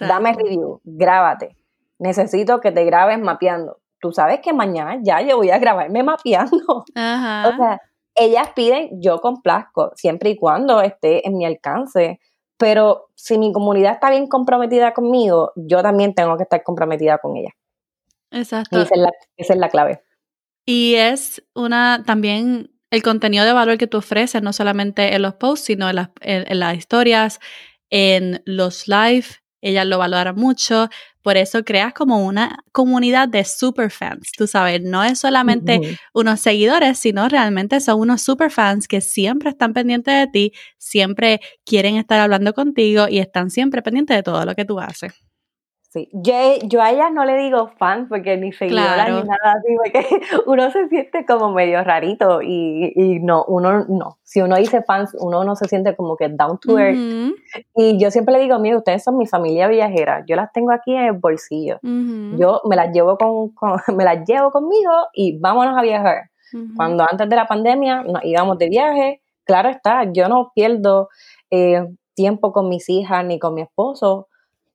Dame 0.00 0.32
review, 0.32 0.80
grábate. 0.84 1.56
Necesito 1.98 2.60
que 2.60 2.72
te 2.72 2.84
grabes 2.84 3.18
mapeando. 3.18 3.78
Tú 4.00 4.12
sabes 4.12 4.40
que 4.40 4.52
mañana 4.52 4.98
ya 5.02 5.20
yo 5.20 5.36
voy 5.36 5.50
a 5.50 5.58
grabarme 5.58 6.02
mapeando. 6.02 6.84
Ajá. 6.94 7.48
O 7.48 7.56
sea, 7.56 7.80
ellas 8.20 8.50
piden, 8.54 9.00
yo 9.00 9.20
complazco, 9.20 9.92
siempre 9.94 10.30
y 10.30 10.36
cuando 10.36 10.80
esté 10.80 11.26
en 11.26 11.36
mi 11.36 11.44
alcance. 11.44 12.20
Pero 12.56 13.10
si 13.14 13.38
mi 13.38 13.52
comunidad 13.52 13.94
está 13.94 14.10
bien 14.10 14.26
comprometida 14.26 14.92
conmigo, 14.92 15.52
yo 15.54 15.82
también 15.82 16.14
tengo 16.14 16.36
que 16.36 16.42
estar 16.42 16.62
comprometida 16.62 17.18
con 17.18 17.36
ella. 17.36 17.50
Exacto. 18.30 18.80
esa 18.80 18.94
es 19.36 19.56
la, 19.56 19.68
clave. 19.68 20.02
Y 20.66 20.94
es 20.96 21.42
una 21.54 22.02
también 22.04 22.70
el 22.90 23.02
contenido 23.02 23.44
de 23.44 23.52
valor 23.52 23.78
que 23.78 23.86
tú 23.86 23.98
ofreces, 23.98 24.42
no 24.42 24.52
solamente 24.52 25.14
en 25.14 25.22
los 25.22 25.34
posts, 25.34 25.66
sino 25.66 25.88
en 25.88 25.96
las, 25.96 26.10
en 26.20 26.58
las 26.58 26.76
historias, 26.76 27.38
en 27.90 28.42
los 28.44 28.88
live, 28.88 29.26
ellas 29.60 29.86
lo 29.86 29.98
valoran 29.98 30.36
mucho, 30.36 30.88
por 31.22 31.36
eso 31.36 31.64
creas 31.64 31.92
como 31.92 32.24
una 32.24 32.58
comunidad 32.72 33.28
de 33.28 33.44
superfans, 33.44 34.32
tú 34.36 34.46
sabes, 34.46 34.82
no 34.82 35.04
es 35.04 35.18
solamente 35.18 35.98
unos 36.14 36.40
seguidores, 36.40 36.98
sino 36.98 37.28
realmente 37.28 37.80
son 37.80 38.00
unos 38.00 38.22
superfans 38.22 38.88
que 38.88 39.00
siempre 39.00 39.50
están 39.50 39.72
pendientes 39.72 40.14
de 40.14 40.26
ti, 40.28 40.52
siempre 40.78 41.40
quieren 41.64 41.96
estar 41.96 42.20
hablando 42.20 42.54
contigo 42.54 43.06
y 43.08 43.18
están 43.18 43.50
siempre 43.50 43.82
pendientes 43.82 44.16
de 44.16 44.22
todo 44.22 44.44
lo 44.44 44.54
que 44.54 44.64
tú 44.64 44.80
haces. 44.80 45.27
Sí, 45.90 46.10
yo, 46.12 46.34
yo 46.64 46.82
a 46.82 46.90
ellas 46.90 47.10
no 47.14 47.24
le 47.24 47.34
digo 47.38 47.68
fans 47.78 48.08
porque 48.10 48.36
ni 48.36 48.52
seguidora 48.52 49.08
ni 49.08 49.22
nada 49.22 49.54
así, 49.56 49.74
porque 49.74 50.06
uno 50.46 50.70
se 50.70 50.86
siente 50.88 51.24
como 51.24 51.50
medio 51.50 51.82
rarito 51.82 52.42
y, 52.42 52.92
y, 52.94 53.20
no, 53.20 53.42
uno 53.48 53.86
no. 53.88 54.18
Si 54.22 54.42
uno 54.42 54.56
dice 54.56 54.82
fans, 54.82 55.16
uno 55.18 55.44
no 55.44 55.56
se 55.56 55.66
siente 55.66 55.96
como 55.96 56.16
que 56.18 56.28
down 56.28 56.58
to 56.58 56.78
earth. 56.78 57.34
Y 57.74 57.98
yo 57.98 58.10
siempre 58.10 58.34
le 58.34 58.40
digo, 58.40 58.58
mire, 58.58 58.76
ustedes 58.76 59.02
son 59.02 59.16
mi 59.16 59.26
familia 59.26 59.66
viajera, 59.66 60.24
yo 60.26 60.36
las 60.36 60.52
tengo 60.52 60.72
aquí 60.72 60.94
en 60.94 61.04
el 61.04 61.12
bolsillo. 61.12 61.78
Yo 61.82 62.60
me 62.68 62.76
las 62.76 62.92
llevo 62.92 63.16
con, 63.16 63.52
me 63.96 64.04
las 64.04 64.26
llevo 64.26 64.50
conmigo 64.50 64.92
y 65.14 65.38
vámonos 65.38 65.74
a 65.78 65.80
viajar. 65.80 66.30
Cuando 66.76 67.06
antes 67.10 67.28
de 67.30 67.36
la 67.36 67.46
pandemia 67.46 68.02
nos 68.02 68.22
íbamos 68.24 68.58
de 68.58 68.68
viaje, 68.68 69.22
claro 69.44 69.70
está, 69.70 70.04
yo 70.12 70.28
no 70.28 70.52
pierdo 70.54 71.08
eh, 71.50 71.86
tiempo 72.14 72.52
con 72.52 72.68
mis 72.68 72.90
hijas 72.90 73.24
ni 73.24 73.38
con 73.38 73.54
mi 73.54 73.62
esposo 73.62 74.27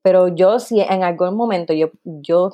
pero 0.03 0.27
yo 0.27 0.59
si 0.59 0.81
en 0.81 1.03
algún 1.03 1.35
momento 1.35 1.73
yo, 1.73 1.89
yo 2.03 2.51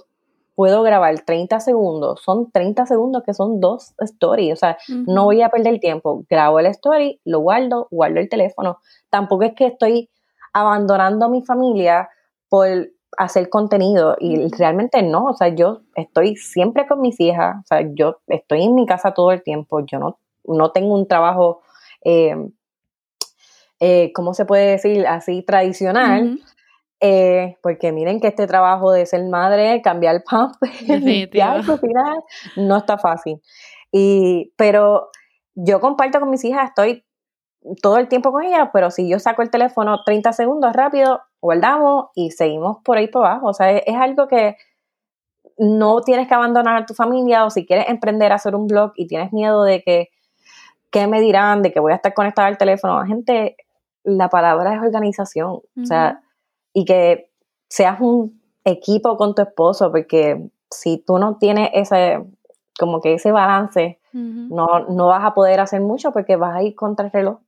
puedo 0.56 0.84
grabar 0.84 1.20
30 1.22 1.60
segundos, 1.60 2.22
son 2.22 2.52
30 2.52 2.86
segundos 2.86 3.24
que 3.26 3.34
son 3.34 3.60
dos 3.60 3.94
stories, 3.98 4.54
o 4.54 4.56
sea, 4.56 4.78
no 5.08 5.26
voy 5.26 5.42
a 5.42 5.50
perder 5.50 5.80
tiempo, 5.80 6.26
grabo 6.30 6.60
el 6.60 6.68
story, 6.68 7.20
lo 7.26 7.40
guardo, 7.40 7.88
guardo 7.92 8.20
el 8.20 8.30
teléfono. 8.30 8.80
Tampoco 9.10 9.44
es 9.44 9.54
que 9.56 9.68
estoy 9.68 10.10
abandonando 10.54 11.26
a 11.26 11.30
mi 11.30 11.44
familia 11.44 12.10
por 12.50 12.68
hacer 13.18 13.50
contenido 13.50 14.16
y 14.20 14.50
realmente 14.50 15.02
no, 15.02 15.26
o 15.26 15.34
sea, 15.34 15.48
yo 15.48 15.82
estoy 15.96 16.36
siempre 16.36 16.86
con 16.88 17.02
mis 17.02 17.20
hijas, 17.20 17.58
o 17.64 17.68
sea, 17.68 17.82
yo 17.94 18.20
estoy 18.28 18.64
en 18.64 18.76
mi 18.76 18.86
casa 18.86 19.14
todo 19.14 19.32
el 19.32 19.42
tiempo, 19.42 19.80
yo 19.86 19.98
no, 19.98 20.20
no 20.44 20.72
tengo 20.72 20.94
un 20.94 21.08
trabajo, 21.08 21.62
eh, 22.04 22.36
eh, 23.80 24.12
¿cómo 24.14 24.34
se 24.34 24.46
puede 24.46 24.72
decir? 24.72 25.08
Así 25.08 25.42
tradicional. 25.42 26.40
Eh, 27.02 27.58
porque 27.64 27.94
miren 27.94 28.20
que 28.20 28.28
este 28.28 28.46
trabajo 28.46 28.92
de 28.92 29.06
ser 29.06 29.24
madre, 29.26 29.82
cambiar 29.82 30.22
pan, 30.30 30.52
limpiar, 30.88 31.66
cocinar, 31.66 32.18
no 32.58 32.78
está 32.78 32.98
fácil. 32.98 33.42
Y, 33.92 34.54
pero 34.58 35.10
yo 35.56 35.80
comparto 35.80 36.20
con 36.20 36.30
mis 36.30 36.44
hijas, 36.44 36.70
estoy 36.70 37.06
todo 37.82 37.98
el 37.98 38.08
tiempo 38.08 38.32
con 38.32 38.44
ellas, 38.44 38.70
pero 38.72 38.92
si 38.92 39.10
yo 39.10 39.20
saco 39.20 39.42
el 39.42 39.50
teléfono 39.50 40.04
30 40.04 40.34
segundos 40.34 40.74
rápido, 40.74 41.22
guardamos 41.42 42.08
y 42.16 42.32
seguimos 42.32 42.78
por 42.84 42.98
ahí 42.98 43.08
por 43.08 43.26
abajo. 43.26 43.48
O 43.48 43.54
sea, 43.54 43.72
es, 43.72 43.96
algo 43.96 44.28
que 44.28 44.58
no 45.58 46.02
tienes 46.02 46.28
que 46.28 46.34
abandonar 46.34 46.78
a 46.78 46.86
tu 46.86 46.94
familia 46.94 47.46
o 47.46 47.50
si 47.50 47.66
quieres 47.66 47.90
emprender 47.90 48.32
a 48.32 48.36
hacer 48.36 48.56
un 48.56 48.68
blog 48.68 48.94
y 48.96 49.08
tienes 49.08 49.34
miedo 49.34 49.64
de 49.64 49.82
que, 49.82 50.10
¿qué 50.90 51.08
me 51.08 51.20
dirán? 51.22 51.62
De 51.62 51.72
que 51.72 51.80
voy 51.80 51.92
a 51.92 51.96
estar 51.96 52.14
conectada 52.14 52.48
al 52.48 52.58
teléfono. 52.58 53.06
Gente, 53.06 53.58
la 54.04 54.30
palabra 54.30 54.76
es 54.76 54.82
organización. 54.82 55.60
O 55.82 55.86
sea, 55.86 56.22
y 56.80 56.86
que 56.86 57.30
seas 57.68 58.00
un 58.00 58.42
equipo 58.64 59.18
con 59.18 59.36
tu 59.36 59.42
esposo, 59.42 59.92
porque 59.92 60.50
si 60.72 60.98
tú 61.06 61.18
no 61.18 61.38
tienes 61.38 61.72
ese, 61.74 62.24
como 62.80 63.02
que 63.02 63.16
ese 63.16 63.34
balance, 63.34 64.00
no, 64.14 64.88
no 64.88 65.08
vas 65.08 65.26
a 65.26 65.34
poder 65.34 65.60
hacer 65.60 65.82
mucho 65.82 66.14
porque 66.14 66.38
vas 66.38 66.56
a 66.56 66.64
ir 66.64 66.76
contra 66.76 67.08
el 67.08 67.12
reloj. 67.12 67.40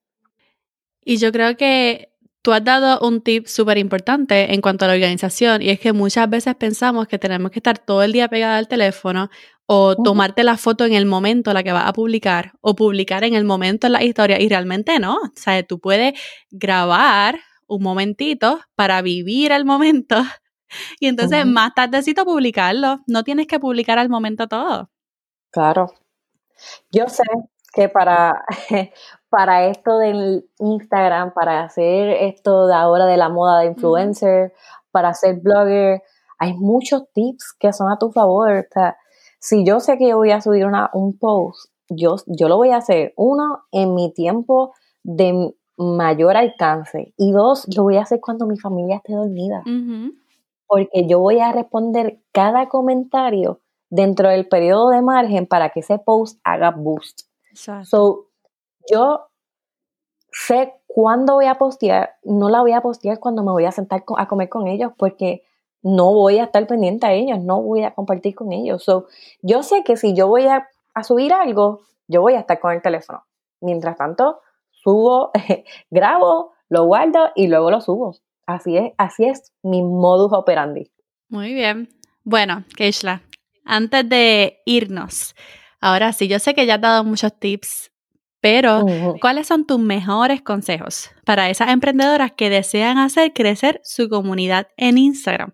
Y 1.05 1.15
yo 1.15 1.31
creo 1.31 1.55
que 1.55 2.11
tú 2.41 2.51
has 2.51 2.63
dado 2.63 3.07
un 3.07 3.21
tip 3.21 3.47
súper 3.47 3.77
importante 3.77 4.53
en 4.53 4.59
cuanto 4.59 4.83
a 4.83 4.89
la 4.89 4.95
organización 4.95 5.61
y 5.61 5.69
es 5.69 5.79
que 5.79 5.93
muchas 5.93 6.29
veces 6.29 6.53
pensamos 6.55 7.07
que 7.07 7.17
tenemos 7.17 7.51
que 7.51 7.59
estar 7.59 7.77
todo 7.79 8.03
el 8.03 8.11
día 8.11 8.27
pegada 8.27 8.57
al 8.57 8.67
teléfono 8.67 9.29
o 9.65 9.95
tomarte 9.95 10.43
la 10.43 10.57
foto 10.57 10.83
en 10.83 10.91
el 10.91 11.05
momento 11.05 11.53
la 11.53 11.63
que 11.63 11.71
vas 11.71 11.87
a 11.87 11.93
publicar 11.93 12.51
o 12.59 12.75
publicar 12.75 13.23
en 13.23 13.35
el 13.35 13.45
momento 13.45 13.87
en 13.87 13.93
la 13.93 14.03
historia 14.03 14.41
y 14.41 14.49
realmente 14.49 14.99
no. 14.99 15.15
O 15.15 15.31
sea, 15.35 15.63
tú 15.63 15.79
puedes 15.79 16.19
grabar 16.49 17.39
un 17.71 17.83
momentito 17.83 18.59
para 18.75 19.01
vivir 19.01 19.53
el 19.53 19.63
momento 19.63 20.17
y 20.99 21.07
entonces 21.07 21.45
más 21.45 21.73
tardecito 21.73 22.25
publicarlo. 22.25 22.99
No 23.07 23.23
tienes 23.23 23.47
que 23.47 23.59
publicar 23.59 23.97
al 23.97 24.09
momento 24.09 24.47
todo. 24.47 24.89
Claro. 25.51 25.93
Yo 26.91 27.07
sé 27.07 27.23
que 27.73 27.87
para, 27.87 28.43
para 29.29 29.67
esto 29.67 29.97
del 29.99 30.49
Instagram, 30.59 31.33
para 31.33 31.63
hacer 31.63 32.09
esto 32.09 32.67
de 32.67 32.75
ahora 32.75 33.05
de 33.05 33.15
la 33.15 33.29
moda 33.29 33.61
de 33.61 33.67
influencer, 33.67 34.53
para 34.91 35.13
ser 35.13 35.39
blogger, 35.39 36.03
hay 36.39 36.53
muchos 36.53 37.03
tips 37.13 37.53
que 37.57 37.71
son 37.71 37.89
a 37.89 37.97
tu 37.97 38.11
favor. 38.11 38.67
si 39.39 39.63
yo 39.63 39.79
sé 39.79 39.97
que 39.97 40.09
yo 40.09 40.17
voy 40.17 40.31
a 40.31 40.41
subir 40.41 40.65
una, 40.65 40.89
un 40.93 41.17
post, 41.17 41.71
yo, 41.87 42.17
yo 42.25 42.49
lo 42.49 42.57
voy 42.57 42.71
a 42.71 42.77
hacer, 42.77 43.13
uno, 43.15 43.63
en 43.71 43.95
mi 43.95 44.13
tiempo 44.13 44.73
de 45.03 45.53
mayor 45.81 46.37
alcance 46.37 47.13
y 47.17 47.31
dos, 47.31 47.67
lo 47.75 47.83
voy 47.83 47.97
a 47.97 48.01
hacer 48.01 48.19
cuando 48.19 48.45
mi 48.45 48.57
familia 48.57 48.97
esté 48.97 49.13
dormida. 49.13 49.63
Porque 50.67 51.05
yo 51.07 51.19
voy 51.19 51.39
a 51.39 51.51
responder 51.51 52.19
cada 52.31 52.69
comentario 52.69 53.59
dentro 53.89 54.29
del 54.29 54.47
periodo 54.47 54.89
de 54.89 55.01
margen 55.01 55.45
para 55.45 55.69
que 55.69 55.81
ese 55.81 55.99
post 55.99 56.39
haga 56.43 56.71
boost. 56.71 57.21
So, 57.83 58.27
yo 58.89 59.27
sé 60.31 60.73
cuándo 60.87 61.35
voy 61.35 61.45
a 61.45 61.55
postear, 61.55 62.15
no 62.23 62.49
la 62.49 62.61
voy 62.61 62.71
a 62.71 62.81
postear 62.81 63.19
cuando 63.19 63.43
me 63.43 63.51
voy 63.51 63.65
a 63.65 63.71
sentar 63.71 64.03
a 64.17 64.27
comer 64.27 64.49
con 64.49 64.67
ellos 64.67 64.93
porque 64.97 65.43
no 65.83 66.13
voy 66.13 66.37
a 66.37 66.45
estar 66.45 66.65
pendiente 66.67 67.05
a 67.05 67.13
ellos, 67.13 67.39
no 67.39 67.61
voy 67.61 67.83
a 67.83 67.93
compartir 67.93 68.35
con 68.35 68.51
ellos. 68.51 68.83
So, 68.83 69.07
yo 69.41 69.63
sé 69.63 69.83
que 69.83 69.97
si 69.97 70.13
yo 70.13 70.27
voy 70.27 70.47
a, 70.47 70.67
subir 71.03 71.33
algo, 71.33 71.81
yo 72.07 72.21
voy 72.21 72.33
a 72.33 72.39
estar 72.39 72.59
con 72.59 72.71
el 72.71 72.81
teléfono. 72.81 73.23
Mientras 73.61 73.97
tanto, 73.97 74.41
subo, 74.83 75.31
grabo, 75.89 76.53
lo 76.69 76.85
guardo 76.85 77.31
y 77.35 77.47
luego 77.47 77.71
lo 77.71 77.81
subo. 77.81 78.15
Así 78.45 78.77
es, 78.77 78.93
así 78.97 79.25
es 79.25 79.53
mi 79.63 79.81
modus 79.81 80.33
operandi. 80.33 80.91
Muy 81.29 81.53
bien. 81.53 81.89
Bueno, 82.23 82.63
Keishla, 82.75 83.21
antes 83.65 84.07
de 84.07 84.61
irnos, 84.65 85.35
ahora 85.79 86.13
sí, 86.13 86.27
yo 86.27 86.39
sé 86.39 86.53
que 86.53 86.65
ya 86.65 86.75
has 86.75 86.81
dado 86.81 87.03
muchos 87.03 87.33
tips 87.39 87.91
pero, 88.41 88.83
¿cuáles 89.21 89.47
son 89.47 89.65
tus 89.67 89.79
mejores 89.79 90.41
consejos 90.41 91.11
para 91.25 91.51
esas 91.51 91.69
emprendedoras 91.69 92.31
que 92.31 92.49
desean 92.49 92.97
hacer 92.97 93.33
crecer 93.33 93.79
su 93.83 94.09
comunidad 94.09 94.67
en 94.77 94.97
Instagram 94.97 95.53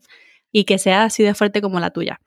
y 0.53 0.63
que 0.63 0.77
sea 0.77 1.03
así 1.03 1.21
de 1.21 1.33
fuerte 1.33 1.61
como 1.61 1.81
la 1.81 1.91
tuya? 1.91 2.21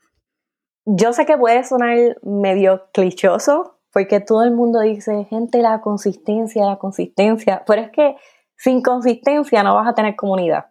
Yo 0.84 1.14
sé 1.14 1.24
que 1.24 1.38
puede 1.38 1.64
sonar 1.64 1.96
medio 2.22 2.88
clichoso, 2.92 3.79
porque 3.92 4.20
todo 4.20 4.44
el 4.44 4.52
mundo 4.52 4.80
dice, 4.80 5.24
gente, 5.24 5.62
la 5.62 5.80
consistencia, 5.80 6.64
la 6.64 6.78
consistencia, 6.78 7.64
pero 7.66 7.82
es 7.82 7.90
que 7.90 8.16
sin 8.56 8.82
consistencia 8.82 9.62
no 9.62 9.74
vas 9.74 9.88
a 9.88 9.94
tener 9.94 10.16
comunidad. 10.16 10.66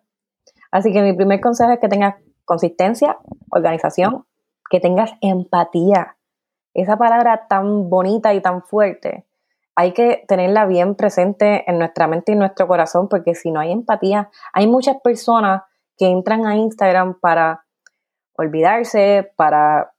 Así 0.72 0.94
que 0.94 1.02
mi 1.02 1.14
primer 1.14 1.42
consejo 1.42 1.72
es 1.72 1.80
que 1.80 1.90
tengas 1.90 2.16
consistencia, 2.46 3.18
organización, 3.50 4.26
que 4.70 4.80
tengas 4.80 5.12
empatía. 5.22 6.18
Esa 6.74 6.98
palabra 6.98 7.48
tan 7.48 7.90
bonita 7.90 8.34
y 8.34 8.42
tan 8.42 8.64
fuerte 8.64 9.26
hay 9.76 9.94
que 9.94 10.26
tenerla 10.28 10.66
bien 10.66 10.96
presente 10.96 11.64
en 11.72 11.80
nuestra 11.80 12.06
mente 12.06 12.32
y 12.32 12.34
en 12.34 12.40
nuestro 12.40 12.68
corazón, 12.68 13.08
porque 13.08 13.34
si 13.34 13.50
no 13.50 13.62
hay 13.62 13.72
empatía, 13.72 14.30
hay 14.52 14.68
muchas 14.68 14.98
personas 15.02 15.64
que 15.98 16.08
entran 16.08 16.46
a 16.46 16.58
Instagram 16.58 17.18
para 17.22 17.66
olvidarse, 18.34 19.32
para 19.38 19.94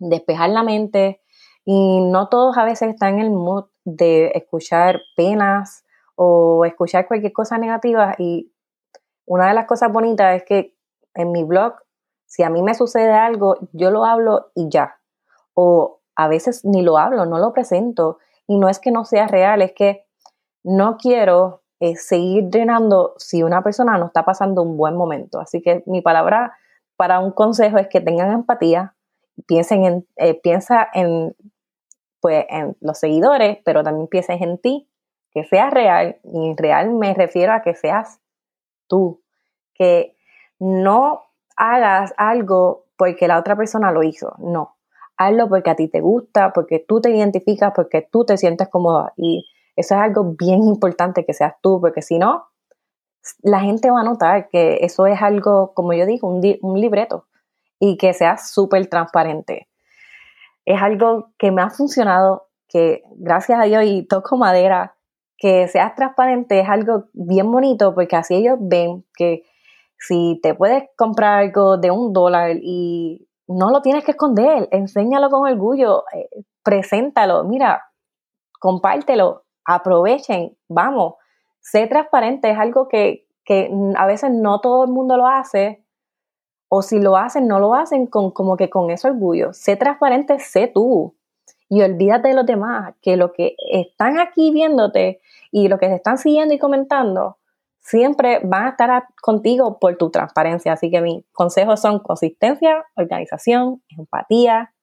despejar 0.00 0.50
la 0.50 0.64
mente, 0.64 1.20
y 1.68 2.00
no 2.00 2.28
todos 2.28 2.56
a 2.56 2.64
veces 2.64 2.90
están 2.90 3.14
en 3.14 3.22
el 3.22 3.30
mood 3.30 3.64
de 3.84 4.30
escuchar 4.36 5.00
penas 5.16 5.84
o 6.14 6.64
escuchar 6.64 7.08
cualquier 7.08 7.32
cosa 7.32 7.58
negativa. 7.58 8.14
Y 8.18 8.52
una 9.26 9.48
de 9.48 9.54
las 9.54 9.66
cosas 9.66 9.92
bonitas 9.92 10.36
es 10.36 10.44
que 10.44 10.76
en 11.14 11.32
mi 11.32 11.42
blog, 11.42 11.74
si 12.24 12.44
a 12.44 12.50
mí 12.50 12.62
me 12.62 12.74
sucede 12.74 13.12
algo, 13.12 13.56
yo 13.72 13.90
lo 13.90 14.04
hablo 14.04 14.52
y 14.54 14.68
ya. 14.70 15.00
O 15.54 15.98
a 16.14 16.28
veces 16.28 16.64
ni 16.64 16.82
lo 16.82 16.98
hablo, 16.98 17.26
no 17.26 17.38
lo 17.38 17.52
presento. 17.52 18.18
Y 18.46 18.58
no 18.58 18.68
es 18.68 18.78
que 18.78 18.92
no 18.92 19.04
sea 19.04 19.26
real, 19.26 19.60
es 19.60 19.72
que 19.72 20.06
no 20.62 20.96
quiero 20.96 21.62
eh, 21.80 21.96
seguir 21.96 22.44
drenando 22.48 23.14
si 23.18 23.42
una 23.42 23.64
persona 23.64 23.98
no 23.98 24.06
está 24.06 24.24
pasando 24.24 24.62
un 24.62 24.76
buen 24.76 24.96
momento. 24.96 25.40
Así 25.40 25.60
que 25.62 25.82
mi 25.86 26.00
palabra 26.00 26.56
para 26.94 27.18
un 27.18 27.32
consejo 27.32 27.76
es 27.78 27.88
que 27.88 28.00
tengan 28.00 28.30
empatía, 28.30 28.94
piensen 29.48 29.84
en, 29.84 30.06
eh, 30.14 30.40
piensa 30.40 30.88
en, 30.94 31.34
pues, 32.20 32.44
en 32.48 32.76
los 32.80 32.98
seguidores, 32.98 33.58
pero 33.64 33.82
también 33.82 34.06
pienses 34.08 34.40
en 34.40 34.58
ti, 34.58 34.88
que 35.30 35.44
seas 35.44 35.72
real, 35.72 36.18
y 36.24 36.54
real 36.56 36.90
me 36.90 37.14
refiero 37.14 37.52
a 37.52 37.62
que 37.62 37.74
seas 37.74 38.20
tú, 38.86 39.22
que 39.74 40.16
no 40.58 41.22
hagas 41.56 42.14
algo 42.16 42.86
porque 42.96 43.28
la 43.28 43.38
otra 43.38 43.56
persona 43.56 43.92
lo 43.92 44.02
hizo, 44.02 44.34
no, 44.38 44.76
hazlo 45.16 45.48
porque 45.48 45.70
a 45.70 45.76
ti 45.76 45.88
te 45.88 46.00
gusta, 46.00 46.52
porque 46.52 46.78
tú 46.78 47.00
te 47.00 47.10
identificas, 47.10 47.72
porque 47.74 48.02
tú 48.02 48.24
te 48.24 48.36
sientes 48.36 48.68
cómoda. 48.68 49.12
Y 49.16 49.46
eso 49.74 49.94
es 49.94 50.00
algo 50.00 50.34
bien 50.38 50.64
importante 50.64 51.24
que 51.24 51.32
seas 51.32 51.54
tú, 51.60 51.80
porque 51.80 52.02
si 52.02 52.18
no, 52.18 52.46
la 53.42 53.60
gente 53.60 53.90
va 53.90 54.00
a 54.00 54.04
notar 54.04 54.48
que 54.48 54.78
eso 54.82 55.06
es 55.06 55.20
algo, 55.20 55.72
como 55.74 55.92
yo 55.92 56.06
digo, 56.06 56.28
un, 56.28 56.80
libreto 56.80 57.26
y 57.78 57.96
que 57.96 58.12
seas 58.12 58.50
súper 58.50 58.86
transparente. 58.88 59.68
Es 60.66 60.82
algo 60.82 61.32
que 61.38 61.50
me 61.50 61.62
ha 61.62 61.70
funcionado, 61.70 62.48
que 62.68 63.02
gracias 63.16 63.58
a 63.58 63.64
Dios 63.64 63.84
y 63.86 64.06
toco 64.06 64.36
madera, 64.36 64.96
que 65.38 65.68
seas 65.68 65.94
transparente 65.94 66.60
es 66.60 66.68
algo 66.68 67.04
bien 67.12 67.50
bonito 67.50 67.94
porque 67.94 68.16
así 68.16 68.34
ellos 68.34 68.56
ven 68.60 69.04
que 69.14 69.44
si 69.98 70.40
te 70.42 70.54
puedes 70.54 70.84
comprar 70.96 71.38
algo 71.38 71.78
de 71.78 71.90
un 71.90 72.12
dólar 72.12 72.56
y 72.60 73.26
no 73.46 73.70
lo 73.70 73.80
tienes 73.80 74.04
que 74.04 74.10
esconder, 74.10 74.68
enséñalo 74.72 75.30
con 75.30 75.48
orgullo, 75.48 76.04
eh, 76.12 76.28
preséntalo, 76.62 77.44
mira, 77.44 77.82
compártelo, 78.60 79.44
aprovechen, 79.64 80.56
vamos, 80.68 81.14
sé 81.60 81.86
transparente, 81.86 82.50
es 82.50 82.58
algo 82.58 82.88
que, 82.88 83.26
que 83.44 83.70
a 83.96 84.06
veces 84.06 84.30
no 84.32 84.60
todo 84.60 84.84
el 84.84 84.90
mundo 84.90 85.16
lo 85.16 85.26
hace, 85.26 85.85
o 86.68 86.82
si 86.82 87.00
lo 87.00 87.16
hacen, 87.16 87.46
no 87.46 87.60
lo 87.60 87.74
hacen 87.74 88.06
con 88.06 88.30
como 88.30 88.56
que 88.56 88.70
con 88.70 88.90
ese 88.90 89.08
orgullo. 89.08 89.52
Sé 89.52 89.76
transparente, 89.76 90.38
sé 90.38 90.68
tú. 90.72 91.16
Y 91.68 91.82
olvídate 91.82 92.28
de 92.28 92.34
los 92.34 92.46
demás, 92.46 92.94
que 93.02 93.16
lo 93.16 93.32
que 93.32 93.56
están 93.70 94.18
aquí 94.18 94.52
viéndote 94.52 95.20
y 95.50 95.68
lo 95.68 95.78
que 95.78 95.88
te 95.88 95.96
están 95.96 96.18
siguiendo 96.18 96.54
y 96.54 96.58
comentando, 96.58 97.38
siempre 97.80 98.40
van 98.44 98.66
a 98.66 98.68
estar 98.70 99.04
contigo 99.20 99.78
por 99.78 99.96
tu 99.96 100.10
transparencia. 100.10 100.72
Así 100.72 100.90
que 100.90 101.00
mis 101.00 101.24
consejos 101.32 101.80
son 101.80 102.00
consistencia, 102.00 102.84
organización, 102.94 103.82
empatía, 103.88 104.74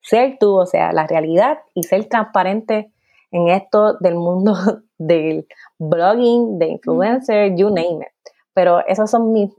ser 0.00 0.36
tú, 0.38 0.56
o 0.56 0.66
sea, 0.66 0.92
la 0.92 1.06
realidad 1.06 1.58
y 1.74 1.82
ser 1.82 2.08
transparente 2.08 2.92
en 3.32 3.48
esto 3.48 3.94
del 3.98 4.14
mundo 4.14 4.54
del 4.98 5.46
blogging, 5.78 6.58
de 6.58 6.68
influencer, 6.68 7.56
you 7.56 7.68
name 7.68 8.00
it. 8.02 8.32
Pero 8.54 8.86
esos 8.86 9.10
son 9.10 9.32
mis, 9.32 9.50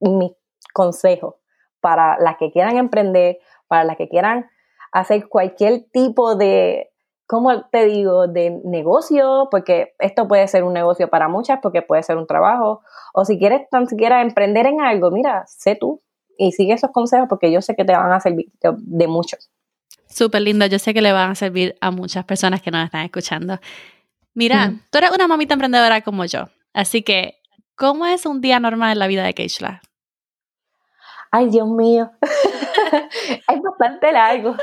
mis 0.00 0.32
consejos 0.74 1.36
para 1.80 2.18
las 2.18 2.36
que 2.36 2.52
quieran 2.52 2.76
emprender, 2.76 3.38
para 3.66 3.84
las 3.84 3.96
que 3.96 4.10
quieran 4.10 4.50
hacer 4.92 5.26
cualquier 5.28 5.86
tipo 5.90 6.36
de 6.36 6.90
¿cómo 7.26 7.66
te 7.70 7.86
digo? 7.86 8.26
De 8.26 8.60
negocio, 8.64 9.48
porque 9.50 9.94
esto 9.98 10.28
puede 10.28 10.46
ser 10.48 10.64
un 10.64 10.72
negocio 10.72 11.08
para 11.08 11.28
muchas, 11.28 11.60
porque 11.62 11.82
puede 11.82 12.02
ser 12.02 12.16
un 12.16 12.26
trabajo, 12.26 12.82
o 13.12 13.24
si 13.24 13.38
quieres 13.38 13.68
tan 13.70 13.86
siquiera 13.86 14.22
emprender 14.22 14.66
en 14.66 14.80
algo, 14.80 15.10
mira, 15.10 15.44
sé 15.46 15.76
tú 15.76 16.02
y 16.36 16.52
sigue 16.52 16.74
esos 16.74 16.90
consejos 16.90 17.28
porque 17.28 17.50
yo 17.52 17.62
sé 17.62 17.74
que 17.76 17.84
te 17.84 17.92
van 17.92 18.12
a 18.12 18.20
servir 18.20 18.50
de, 18.60 19.06
mucho. 19.06 19.36
Súper 20.08 20.42
lindo. 20.42 20.66
Yo 20.66 20.78
sé 20.78 20.92
que 20.92 21.00
le 21.00 21.12
van 21.12 21.30
a 21.30 21.34
servir 21.34 21.76
a 21.80 21.90
muchas 21.90 22.24
personas 22.24 22.60
que 22.60 22.70
nos 22.70 22.84
están 22.84 23.04
escuchando. 23.04 23.58
Mira, 24.34 24.74
tú 24.90 24.98
eres 24.98 25.12
una 25.12 25.28
mamita 25.28 25.54
emprendedora 25.54 26.02
como 26.02 26.24
yo. 26.24 26.46
Así 26.72 27.02
que, 27.02 27.36
¿cómo 27.76 28.04
es 28.06 28.26
un 28.26 28.40
día 28.40 28.58
normal 28.58 28.92
en 28.92 28.98
la 28.98 29.06
vida 29.06 29.24
de 29.24 29.32
Keishla? 29.32 29.80
Ay, 31.36 31.48
Dios 31.48 31.66
mío. 31.66 32.12
es 33.48 33.60
bastante 33.60 34.12
largo. 34.12 34.54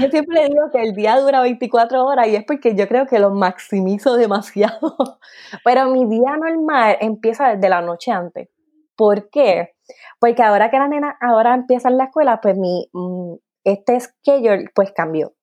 Yo 0.00 0.08
siempre 0.08 0.48
digo 0.48 0.70
que 0.72 0.80
el 0.80 0.94
día 0.94 1.20
dura 1.20 1.42
24 1.42 2.06
horas 2.06 2.26
y 2.28 2.36
es 2.36 2.44
porque 2.46 2.74
yo 2.74 2.88
creo 2.88 3.06
que 3.06 3.18
lo 3.18 3.28
maximizo 3.28 4.16
demasiado. 4.16 4.96
Pero 5.64 5.90
mi 5.90 6.06
día 6.06 6.38
normal 6.38 6.96
empieza 7.02 7.48
desde 7.48 7.68
la 7.68 7.82
noche 7.82 8.12
antes. 8.12 8.48
¿Por 8.96 9.28
qué? 9.28 9.74
Porque 10.18 10.42
ahora 10.42 10.70
que 10.70 10.78
las 10.78 10.88
nenas 10.88 11.16
ahora 11.20 11.52
empiezan 11.52 11.98
la 11.98 12.04
escuela, 12.04 12.40
pues 12.40 12.56
mi, 12.56 12.88
mm, 12.94 13.34
este 13.64 14.00
schedule 14.00 14.70
pues 14.74 14.92
cambió. 14.92 15.34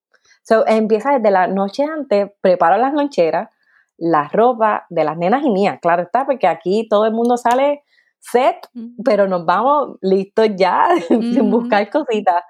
So, 0.42 0.66
empieza 0.66 1.12
desde 1.12 1.30
la 1.30 1.46
noche 1.46 1.84
antes, 1.84 2.32
preparo 2.42 2.78
las 2.78 2.94
loncheras, 2.96 3.48
la 3.98 4.28
ropa 4.28 4.88
de 4.90 5.04
las 5.04 5.18
nenas 5.20 5.44
y 5.44 5.52
mías, 5.52 5.78
claro 5.80 6.02
está, 6.02 6.26
porque 6.26 6.48
aquí 6.48 6.88
todo 6.90 7.06
el 7.06 7.14
mundo 7.14 7.38
sale 7.38 7.84
set, 8.24 8.68
pero 9.04 9.28
nos 9.28 9.46
vamos 9.46 9.98
listos 10.02 10.50
ya, 10.56 10.88
sin 11.08 11.52
buscar 11.52 11.90
cositas. 11.90 12.44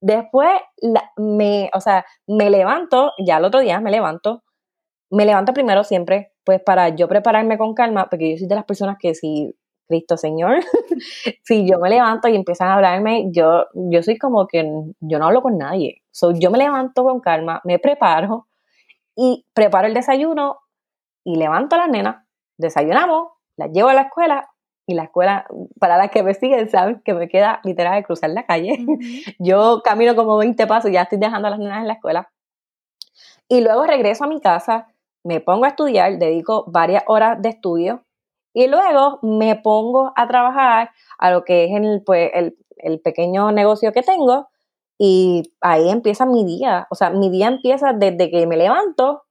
Después, 0.00 0.50
me, 1.16 1.70
o 1.72 1.80
sea, 1.80 2.04
me 2.26 2.50
levanto, 2.50 3.12
ya 3.24 3.38
el 3.38 3.44
otro 3.44 3.60
día 3.60 3.80
me 3.80 3.90
levanto, 3.90 4.42
me 5.10 5.24
levanto 5.24 5.52
primero 5.52 5.84
siempre, 5.84 6.32
pues 6.44 6.60
para 6.60 6.90
yo 6.90 7.08
prepararme 7.08 7.58
con 7.58 7.74
calma, 7.74 8.08
porque 8.08 8.32
yo 8.32 8.38
soy 8.38 8.48
de 8.48 8.54
las 8.54 8.64
personas 8.64 8.96
que 8.98 9.14
si 9.14 9.54
Cristo 9.86 10.16
Señor, 10.16 10.60
si 11.42 11.68
yo 11.68 11.78
me 11.78 11.90
levanto 11.90 12.28
y 12.28 12.36
empiezan 12.36 12.68
a 12.68 12.74
hablarme, 12.74 13.26
yo, 13.30 13.66
yo 13.74 14.02
soy 14.02 14.18
como 14.18 14.46
que 14.46 14.64
yo 15.00 15.18
no 15.18 15.26
hablo 15.26 15.42
con 15.42 15.58
nadie. 15.58 16.02
So, 16.10 16.32
yo 16.32 16.50
me 16.50 16.58
levanto 16.58 17.04
con 17.04 17.20
calma, 17.20 17.60
me 17.64 17.78
preparo 17.78 18.48
y 19.16 19.46
preparo 19.54 19.86
el 19.86 19.94
desayuno 19.94 20.58
y 21.24 21.36
levanto 21.36 21.76
a 21.76 21.78
las 21.78 21.88
nenas, 21.88 22.16
desayunamos, 22.58 23.28
las 23.56 23.70
llevo 23.72 23.88
a 23.88 23.94
la 23.94 24.02
escuela 24.02 24.50
y 24.86 24.94
la 24.94 25.04
escuela, 25.04 25.46
para 25.80 25.96
las 25.96 26.10
que 26.10 26.22
me 26.22 26.34
siguen, 26.34 26.68
saben 26.68 27.00
que 27.04 27.14
me 27.14 27.28
queda 27.28 27.60
literal 27.64 27.94
de 27.94 28.04
cruzar 28.04 28.30
la 28.30 28.44
calle. 28.44 28.84
Yo 29.38 29.82
camino 29.82 30.14
como 30.14 30.36
20 30.36 30.66
pasos, 30.66 30.90
ya 30.90 31.02
estoy 31.02 31.18
dejando 31.18 31.48
a 31.48 31.50
las 31.50 31.58
nenas 31.58 31.80
en 31.80 31.88
la 31.88 31.94
escuela. 31.94 32.30
Y 33.48 33.60
luego 33.60 33.84
regreso 33.84 34.24
a 34.24 34.28
mi 34.28 34.40
casa, 34.40 34.88
me 35.22 35.40
pongo 35.40 35.64
a 35.64 35.68
estudiar, 35.68 36.18
dedico 36.18 36.64
varias 36.66 37.04
horas 37.06 37.40
de 37.40 37.50
estudio 37.50 38.04
y 38.52 38.68
luego 38.68 39.18
me 39.22 39.56
pongo 39.56 40.12
a 40.16 40.28
trabajar 40.28 40.90
a 41.18 41.30
lo 41.30 41.44
que 41.44 41.64
es 41.64 41.70
el, 41.72 42.02
pues, 42.04 42.30
el, 42.34 42.56
el 42.76 43.00
pequeño 43.00 43.52
negocio 43.52 43.92
que 43.92 44.02
tengo 44.02 44.48
y 44.98 45.54
ahí 45.60 45.88
empieza 45.88 46.26
mi 46.26 46.44
día. 46.44 46.86
O 46.90 46.94
sea, 46.94 47.10
mi 47.10 47.30
día 47.30 47.48
empieza 47.48 47.92
desde 47.92 48.30
que 48.30 48.46
me 48.46 48.56
levanto, 48.56 49.24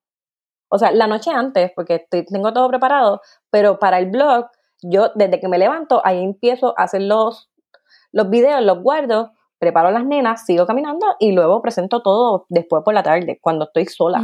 o 0.70 0.78
sea, 0.78 0.92
la 0.92 1.08
noche 1.08 1.32
antes, 1.32 1.72
porque 1.76 2.06
tengo 2.10 2.54
todo 2.54 2.68
preparado, 2.68 3.22
pero 3.50 3.80
para 3.80 4.00
el 4.00 4.10
blog, 4.10 4.48
yo 4.84 5.12
desde 5.16 5.40
que 5.40 5.48
me 5.48 5.58
levanto, 5.58 6.02
ahí 6.06 6.24
empiezo 6.24 6.74
a 6.78 6.84
hacer 6.84 7.02
los, 7.02 7.50
los 8.12 8.30
videos, 8.30 8.62
los 8.64 8.82
guardo, 8.82 9.34
preparo 9.60 9.88
a 9.88 9.92
las 9.92 10.06
nenas, 10.06 10.46
sigo 10.46 10.66
caminando 10.66 11.06
y 11.20 11.32
luego 11.32 11.62
presento 11.62 12.02
todo 12.02 12.46
después 12.50 12.84
por 12.84 12.94
la 12.94 13.04
tarde, 13.04 13.40
cuando 13.42 13.66
estoy 13.66 13.86
sola. 13.86 14.24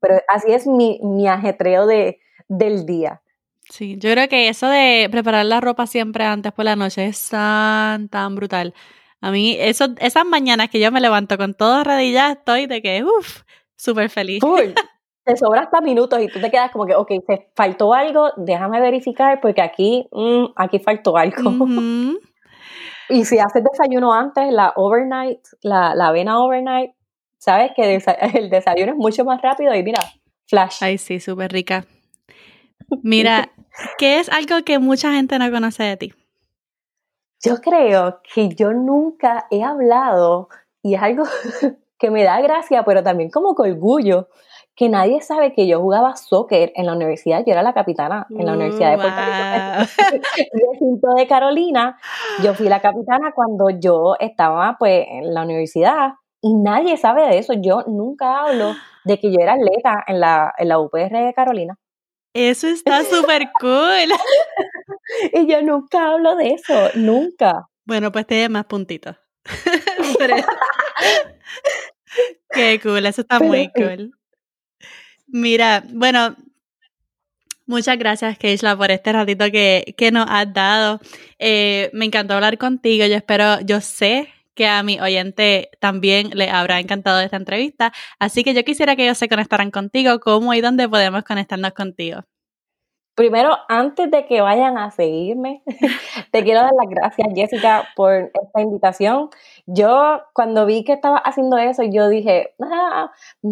Pero 0.00 0.20
así 0.28 0.52
es 0.52 0.66
mi, 0.66 1.00
mi 1.02 1.28
ajetreo 1.28 1.86
de, 1.86 2.20
del 2.48 2.84
día. 2.84 3.22
Sí, 3.70 3.96
yo 3.98 4.10
creo 4.10 4.28
que 4.28 4.48
eso 4.48 4.68
de 4.68 5.08
preparar 5.10 5.46
la 5.46 5.60
ropa 5.60 5.86
siempre 5.86 6.24
antes 6.24 6.52
por 6.52 6.64
la 6.64 6.76
noche 6.76 7.06
es 7.06 7.28
tan, 7.30 8.08
tan 8.08 8.34
brutal. 8.34 8.74
A 9.20 9.30
mí, 9.30 9.56
eso, 9.58 9.86
esas 10.00 10.26
mañanas 10.26 10.68
que 10.68 10.80
yo 10.80 10.92
me 10.92 11.00
levanto 11.00 11.38
con 11.38 11.54
todo 11.54 11.82
ya 12.00 12.32
estoy 12.32 12.66
de 12.66 12.82
que, 12.82 13.04
uff, 13.04 13.42
súper 13.76 14.10
feliz. 14.10 14.42
Te 15.24 15.36
sobra 15.36 15.62
hasta 15.62 15.80
minutos 15.80 16.20
y 16.20 16.28
tú 16.28 16.40
te 16.40 16.50
quedas 16.50 16.70
como 16.70 16.84
que, 16.86 16.94
ok, 16.94 17.10
te 17.26 17.50
faltó 17.54 17.94
algo, 17.94 18.30
déjame 18.36 18.80
verificar 18.80 19.40
porque 19.40 19.62
aquí, 19.62 20.06
mm, 20.12 20.52
aquí 20.56 20.78
faltó 20.78 21.16
algo. 21.16 21.36
y 23.08 23.24
si 23.24 23.38
haces 23.38 23.64
desayuno 23.64 24.12
antes, 24.12 24.52
la 24.52 24.72
overnight, 24.76 25.40
la, 25.62 25.94
la 25.94 26.08
avena 26.08 26.40
overnight, 26.40 26.92
sabes 27.38 27.72
que 27.74 27.94
el 28.34 28.50
desayuno 28.50 28.92
es 28.92 28.98
mucho 28.98 29.24
más 29.24 29.40
rápido 29.40 29.74
y 29.74 29.82
mira, 29.82 30.00
flash. 30.46 30.78
Ay, 30.82 30.98
sí, 30.98 31.20
súper 31.20 31.52
rica. 31.52 31.86
Mira, 33.02 33.50
¿qué 33.98 34.18
es 34.18 34.28
algo 34.28 34.62
que 34.64 34.78
mucha 34.78 35.12
gente 35.12 35.38
no 35.38 35.50
conoce 35.50 35.84
de 35.84 35.96
ti? 35.96 36.14
Yo 37.42 37.60
creo 37.60 38.20
que 38.22 38.48
yo 38.54 38.72
nunca 38.72 39.46
he 39.50 39.62
hablado, 39.62 40.48
y 40.82 40.94
es 40.94 41.02
algo 41.02 41.24
que 41.98 42.10
me 42.10 42.22
da 42.24 42.40
gracia, 42.40 42.84
pero 42.84 43.02
también 43.02 43.30
como 43.30 43.54
con 43.54 43.70
orgullo, 43.70 44.28
que 44.76 44.88
nadie 44.88 45.20
sabe 45.20 45.52
que 45.52 45.68
yo 45.68 45.80
jugaba 45.80 46.16
soccer 46.16 46.72
en 46.74 46.86
la 46.86 46.94
universidad, 46.94 47.44
yo 47.46 47.52
era 47.52 47.62
la 47.62 47.74
capitana 47.74 48.26
en 48.30 48.44
la 48.44 48.54
Universidad 48.54 48.90
de 48.90 48.96
Puerto 48.96 49.20
Rico, 50.80 51.14
de 51.16 51.26
Carolina, 51.28 51.98
yo 52.42 52.54
fui 52.54 52.68
la 52.68 52.80
capitana 52.80 53.32
cuando 53.32 53.70
yo 53.70 54.16
estaba 54.18 54.76
pues 54.78 55.06
en 55.08 55.32
la 55.32 55.42
universidad 55.42 56.14
y 56.40 56.54
nadie 56.54 56.96
sabe 56.96 57.26
de 57.28 57.38
eso, 57.38 57.52
yo 57.54 57.84
nunca 57.86 58.40
hablo 58.40 58.74
de 59.04 59.20
que 59.20 59.32
yo 59.32 59.38
era 59.40 59.52
atleta 59.54 60.02
en 60.06 60.20
la, 60.20 60.52
en 60.58 60.68
la 60.68 60.80
UPR 60.80 61.10
de 61.10 61.32
Carolina. 61.34 61.78
Eso 62.34 62.66
está 62.66 63.04
súper 63.04 63.48
cool. 63.60 64.12
y 65.32 65.46
yo 65.46 65.62
nunca 65.62 66.10
hablo 66.10 66.34
de 66.36 66.48
eso, 66.48 66.90
nunca. 66.94 67.68
Bueno, 67.86 68.10
pues 68.10 68.26
te 68.26 68.48
más 68.48 68.64
puntitos. 68.64 69.16
Qué 72.50 72.80
cool, 72.82 73.06
eso 73.06 73.20
está 73.20 73.38
muy 73.38 73.70
cool. 73.74 74.12
Mira, 75.36 75.82
bueno, 75.92 76.36
muchas 77.66 77.98
gracias, 77.98 78.38
Keishla, 78.38 78.76
por 78.76 78.92
este 78.92 79.12
ratito 79.12 79.46
que, 79.50 79.96
que 79.98 80.12
nos 80.12 80.26
has 80.30 80.54
dado. 80.54 81.00
Eh, 81.40 81.90
me 81.92 82.04
encantó 82.04 82.34
hablar 82.34 82.56
contigo. 82.56 83.04
Yo 83.04 83.16
espero, 83.16 83.60
yo 83.62 83.80
sé 83.80 84.28
que 84.54 84.68
a 84.68 84.80
mi 84.84 85.00
oyente 85.00 85.70
también 85.80 86.30
le 86.34 86.50
habrá 86.50 86.78
encantado 86.78 87.20
esta 87.20 87.36
entrevista. 87.36 87.92
Así 88.20 88.44
que 88.44 88.54
yo 88.54 88.62
quisiera 88.62 88.94
que 88.94 89.02
ellos 89.02 89.18
se 89.18 89.28
conectaran 89.28 89.72
contigo. 89.72 90.20
¿Cómo 90.20 90.54
y 90.54 90.60
dónde 90.60 90.88
podemos 90.88 91.24
conectarnos 91.24 91.72
contigo? 91.72 92.20
Primero, 93.16 93.56
antes 93.68 94.10
de 94.10 94.26
que 94.26 94.40
vayan 94.40 94.76
a 94.76 94.90
seguirme, 94.90 95.62
te 96.32 96.42
quiero 96.44 96.60
dar 96.60 96.72
las 96.72 96.90
gracias, 96.90 97.28
Jessica, 97.34 97.88
por 97.94 98.12
esta 98.12 98.60
invitación. 98.60 99.30
Yo, 99.66 100.20
cuando 100.34 100.66
vi 100.66 100.84
que 100.84 100.92
estaba 100.92 101.16
haciendo 101.16 101.56
eso, 101.56 101.82
yo 101.84 102.08
dije, 102.08 102.54
ah, 102.60 103.10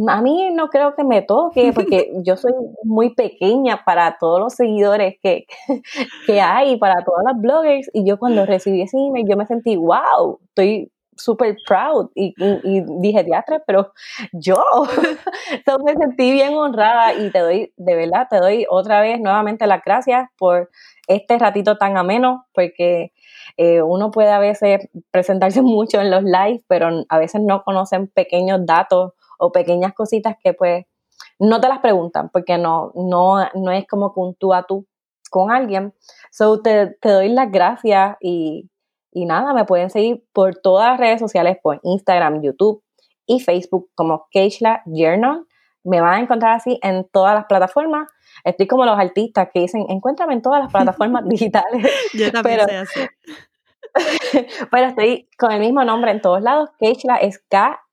a 0.08 0.22
mí 0.22 0.50
no 0.52 0.68
creo 0.68 0.94
que 0.94 1.04
me 1.04 1.22
toque, 1.22 1.72
porque 1.74 2.12
yo 2.24 2.36
soy 2.36 2.52
muy 2.84 3.14
pequeña 3.14 3.84
para 3.84 4.18
todos 4.18 4.40
los 4.40 4.54
seguidores 4.54 5.16
que, 5.22 5.46
que 6.26 6.40
hay, 6.40 6.76
para 6.76 7.02
todas 7.04 7.24
las 7.24 7.40
bloggers. 7.40 7.90
Y 7.94 8.04
yo, 8.06 8.18
cuando 8.18 8.44
recibí 8.46 8.82
ese 8.82 8.98
email, 8.98 9.26
yo 9.28 9.36
me 9.36 9.46
sentí, 9.46 9.76
wow, 9.76 10.38
estoy 10.48 10.90
súper 11.16 11.56
proud 11.66 12.10
y, 12.14 12.34
dije, 13.00 13.24
teatro, 13.24 13.62
pero 13.66 13.92
yo 14.32 14.56
me 15.84 15.94
sentí 15.94 16.32
bien 16.32 16.54
honrada 16.54 17.14
y 17.14 17.30
te 17.30 17.38
doy, 17.38 17.72
de 17.76 17.94
verdad, 17.94 18.26
te 18.28 18.38
doy 18.38 18.66
otra 18.68 19.00
vez 19.00 19.20
nuevamente 19.20 19.66
las 19.66 19.82
gracias 19.84 20.28
por 20.38 20.70
este 21.14 21.38
ratito 21.38 21.78
tan 21.78 21.96
ameno, 21.96 22.46
porque 22.54 23.12
eh, 23.56 23.82
uno 23.82 24.10
puede 24.10 24.30
a 24.30 24.38
veces 24.38 24.88
presentarse 25.10 25.62
mucho 25.62 26.00
en 26.00 26.10
los 26.10 26.22
lives, 26.22 26.64
pero 26.68 27.04
a 27.08 27.18
veces 27.18 27.40
no 27.42 27.62
conocen 27.62 28.08
pequeños 28.08 28.60
datos 28.64 29.12
o 29.38 29.52
pequeñas 29.52 29.94
cositas 29.94 30.36
que 30.42 30.54
pues 30.54 30.84
no 31.38 31.60
te 31.60 31.68
las 31.68 31.80
preguntan, 31.80 32.30
porque 32.30 32.58
no, 32.58 32.92
no, 32.94 33.48
no 33.54 33.72
es 33.72 33.86
como 33.86 34.12
un 34.16 34.34
tú 34.34 34.54
a 34.54 34.64
tú 34.64 34.86
con 35.30 35.50
alguien. 35.50 35.94
So 36.30 36.60
te, 36.60 36.88
te 37.00 37.08
doy 37.08 37.28
las 37.28 37.50
gracias 37.50 38.16
y 38.20 38.70
y 39.12 39.26
nada, 39.26 39.52
me 39.52 39.66
pueden 39.66 39.90
seguir 39.90 40.24
por 40.32 40.56
todas 40.56 40.92
las 40.92 41.00
redes 41.00 41.20
sociales, 41.20 41.58
por 41.62 41.80
Instagram, 41.82 42.42
YouTube 42.42 42.82
y 43.26 43.40
Facebook 43.40 43.90
como 43.94 44.26
Keishla 44.30 44.82
Journal. 44.86 45.46
Me 45.84 46.00
van 46.00 46.14
a 46.14 46.20
encontrar 46.20 46.54
así 46.54 46.78
en 46.82 47.06
todas 47.12 47.34
las 47.34 47.46
plataformas. 47.46 48.08
Estoy 48.44 48.66
como 48.66 48.84
los 48.84 48.98
artistas 48.98 49.48
que 49.52 49.60
dicen, 49.60 49.84
encuéntrame 49.88 50.34
en 50.34 50.42
todas 50.42 50.62
las 50.62 50.72
plataformas 50.72 51.24
digitales. 51.28 51.90
Yo 52.14 52.30
también 52.32 52.60
pero, 52.66 52.82
así. 52.82 53.00
pero 54.70 54.86
estoy 54.86 55.28
con 55.38 55.52
el 55.52 55.60
mismo 55.60 55.84
nombre 55.84 56.10
en 56.10 56.20
todos 56.20 56.42
lados. 56.42 56.70
Keishla 56.78 57.16
es 57.16 57.38
K-E-Y-S-H-L-A 57.48 57.88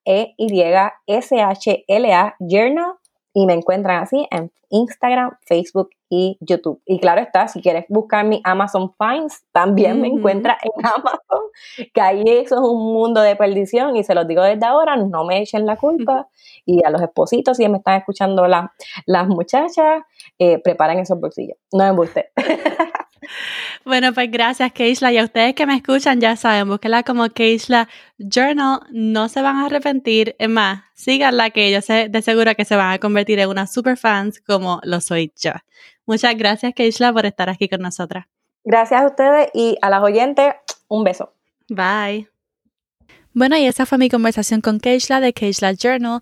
Journal 2.40 2.94
y 3.34 3.46
me 3.46 3.54
encuentran 3.54 4.04
así 4.04 4.28
en 4.32 4.52
Instagram, 4.70 5.38
Facebook 5.42 5.90
y 6.10 6.38
YouTube. 6.42 6.82
Y 6.86 7.00
claro 7.00 7.22
está, 7.22 7.48
si 7.48 7.62
quieres 7.62 7.86
buscar 7.90 8.26
mi 8.26 8.42
Amazon 8.44 8.94
Finds, 8.98 9.44
también 9.52 10.02
me 10.02 10.08
encuentras 10.08 10.58
en 10.64 10.72
Amazon, 10.86 11.44
que 11.94 12.02
ahí 12.02 12.24
eso 12.26 12.56
es 12.56 12.62
un 12.62 12.94
mundo 12.94 13.22
de 13.22 13.36
perdición 13.36 13.96
y 13.96 14.04
se 14.04 14.16
los 14.16 14.28
digo 14.28 14.42
desde 14.44 14.66
ahora, 14.66 14.96
no 14.96 15.26
me 15.26 15.42
echen 15.42 15.66
la 15.66 15.78
culpa. 15.78 16.28
Y 16.66 16.86
a 16.86 16.92
los 16.92 17.02
espositos, 17.02 17.58
si 17.58 17.68
me 17.68 17.78
están 17.78 17.98
escuchando 17.98 18.46
las 18.48 19.28
muchachas, 19.28 20.04
eh, 20.38 20.60
preparen 20.60 21.00
esos 21.00 21.20
bolsillos. 21.20 21.58
No 21.72 21.86
me 21.86 21.92
guste. 21.92 22.32
Bueno, 23.86 24.14
pues 24.14 24.30
gracias, 24.30 24.72
Keishla. 24.72 25.12
Y 25.12 25.18
a 25.18 25.24
ustedes 25.24 25.56
que 25.56 25.66
me 25.66 25.76
escuchan, 25.76 26.20
ya 26.20 26.36
saben, 26.36 26.68
búsquenla 26.68 27.04
como 27.04 27.30
Keishla 27.30 27.88
Journal. 28.18 28.82
No 28.92 29.30
se 29.30 29.42
van 29.42 29.58
a 29.58 29.66
arrepentir. 29.66 30.36
Es 30.38 30.50
más, 30.50 30.84
síganla, 30.94 31.50
que 31.50 31.72
yo 31.72 31.82
sé 31.82 32.10
de 32.10 32.22
seguro 32.22 32.54
que 32.56 32.66
se 32.66 32.76
van 32.76 32.92
a 32.92 33.00
convertir 33.00 33.40
en 33.40 33.50
unas 33.50 33.74
super 33.74 33.98
fans 33.98 34.42
como 34.42 34.80
lo 34.84 35.02
soy 35.02 35.34
yo. 35.42 35.52
Muchas 36.06 36.36
gracias, 36.38 36.74
Keishla, 36.74 37.14
por 37.14 37.26
estar 37.26 37.50
aquí 37.50 37.70
con 37.70 37.82
nosotras. 37.82 38.26
Gracias 38.64 39.02
a 39.02 39.06
ustedes 39.06 39.50
y 39.54 39.78
a 39.82 39.90
las 39.90 40.04
oyentes, 40.04 40.54
un 40.88 41.04
beso. 41.04 41.34
Bye. 41.70 42.30
Bueno, 43.34 43.58
y 43.58 43.66
esa 43.66 43.86
fue 43.86 43.98
mi 43.98 44.10
conversación 44.10 44.62
con 44.62 44.80
Keishla 44.80 45.20
de 45.22 45.34
Keishla 45.34 45.74
Journal. 45.74 46.20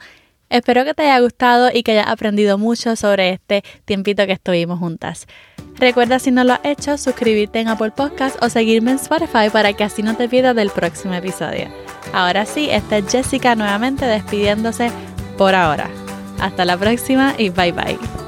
Espero 0.49 0.85
que 0.85 0.93
te 0.93 1.03
haya 1.03 1.19
gustado 1.19 1.69
y 1.73 1.83
que 1.83 1.91
hayas 1.91 2.07
aprendido 2.07 2.57
mucho 2.57 2.95
sobre 2.95 3.31
este 3.31 3.63
tiempito 3.85 4.25
que 4.25 4.33
estuvimos 4.33 4.79
juntas. 4.79 5.27
Recuerda 5.75 6.19
si 6.19 6.31
no 6.31 6.43
lo 6.43 6.53
has 6.53 6.61
hecho, 6.63 6.97
suscribirte 6.97 7.59
en 7.59 7.67
Apple 7.67 7.91
Podcast 7.91 8.41
o 8.41 8.49
seguirme 8.49 8.91
en 8.91 8.97
Spotify 8.97 9.49
para 9.51 9.73
que 9.73 9.83
así 9.83 10.01
no 10.01 10.15
te 10.15 10.27
pierdas 10.27 10.55
del 10.55 10.69
próximo 10.69 11.13
episodio. 11.13 11.69
Ahora 12.13 12.45
sí, 12.45 12.69
esta 12.69 12.97
es 12.97 13.11
Jessica 13.11 13.55
nuevamente 13.55 14.05
despidiéndose 14.05 14.91
por 15.37 15.53
ahora. 15.53 15.89
Hasta 16.39 16.65
la 16.65 16.77
próxima 16.77 17.35
y 17.37 17.49
bye 17.49 17.71
bye. 17.71 18.26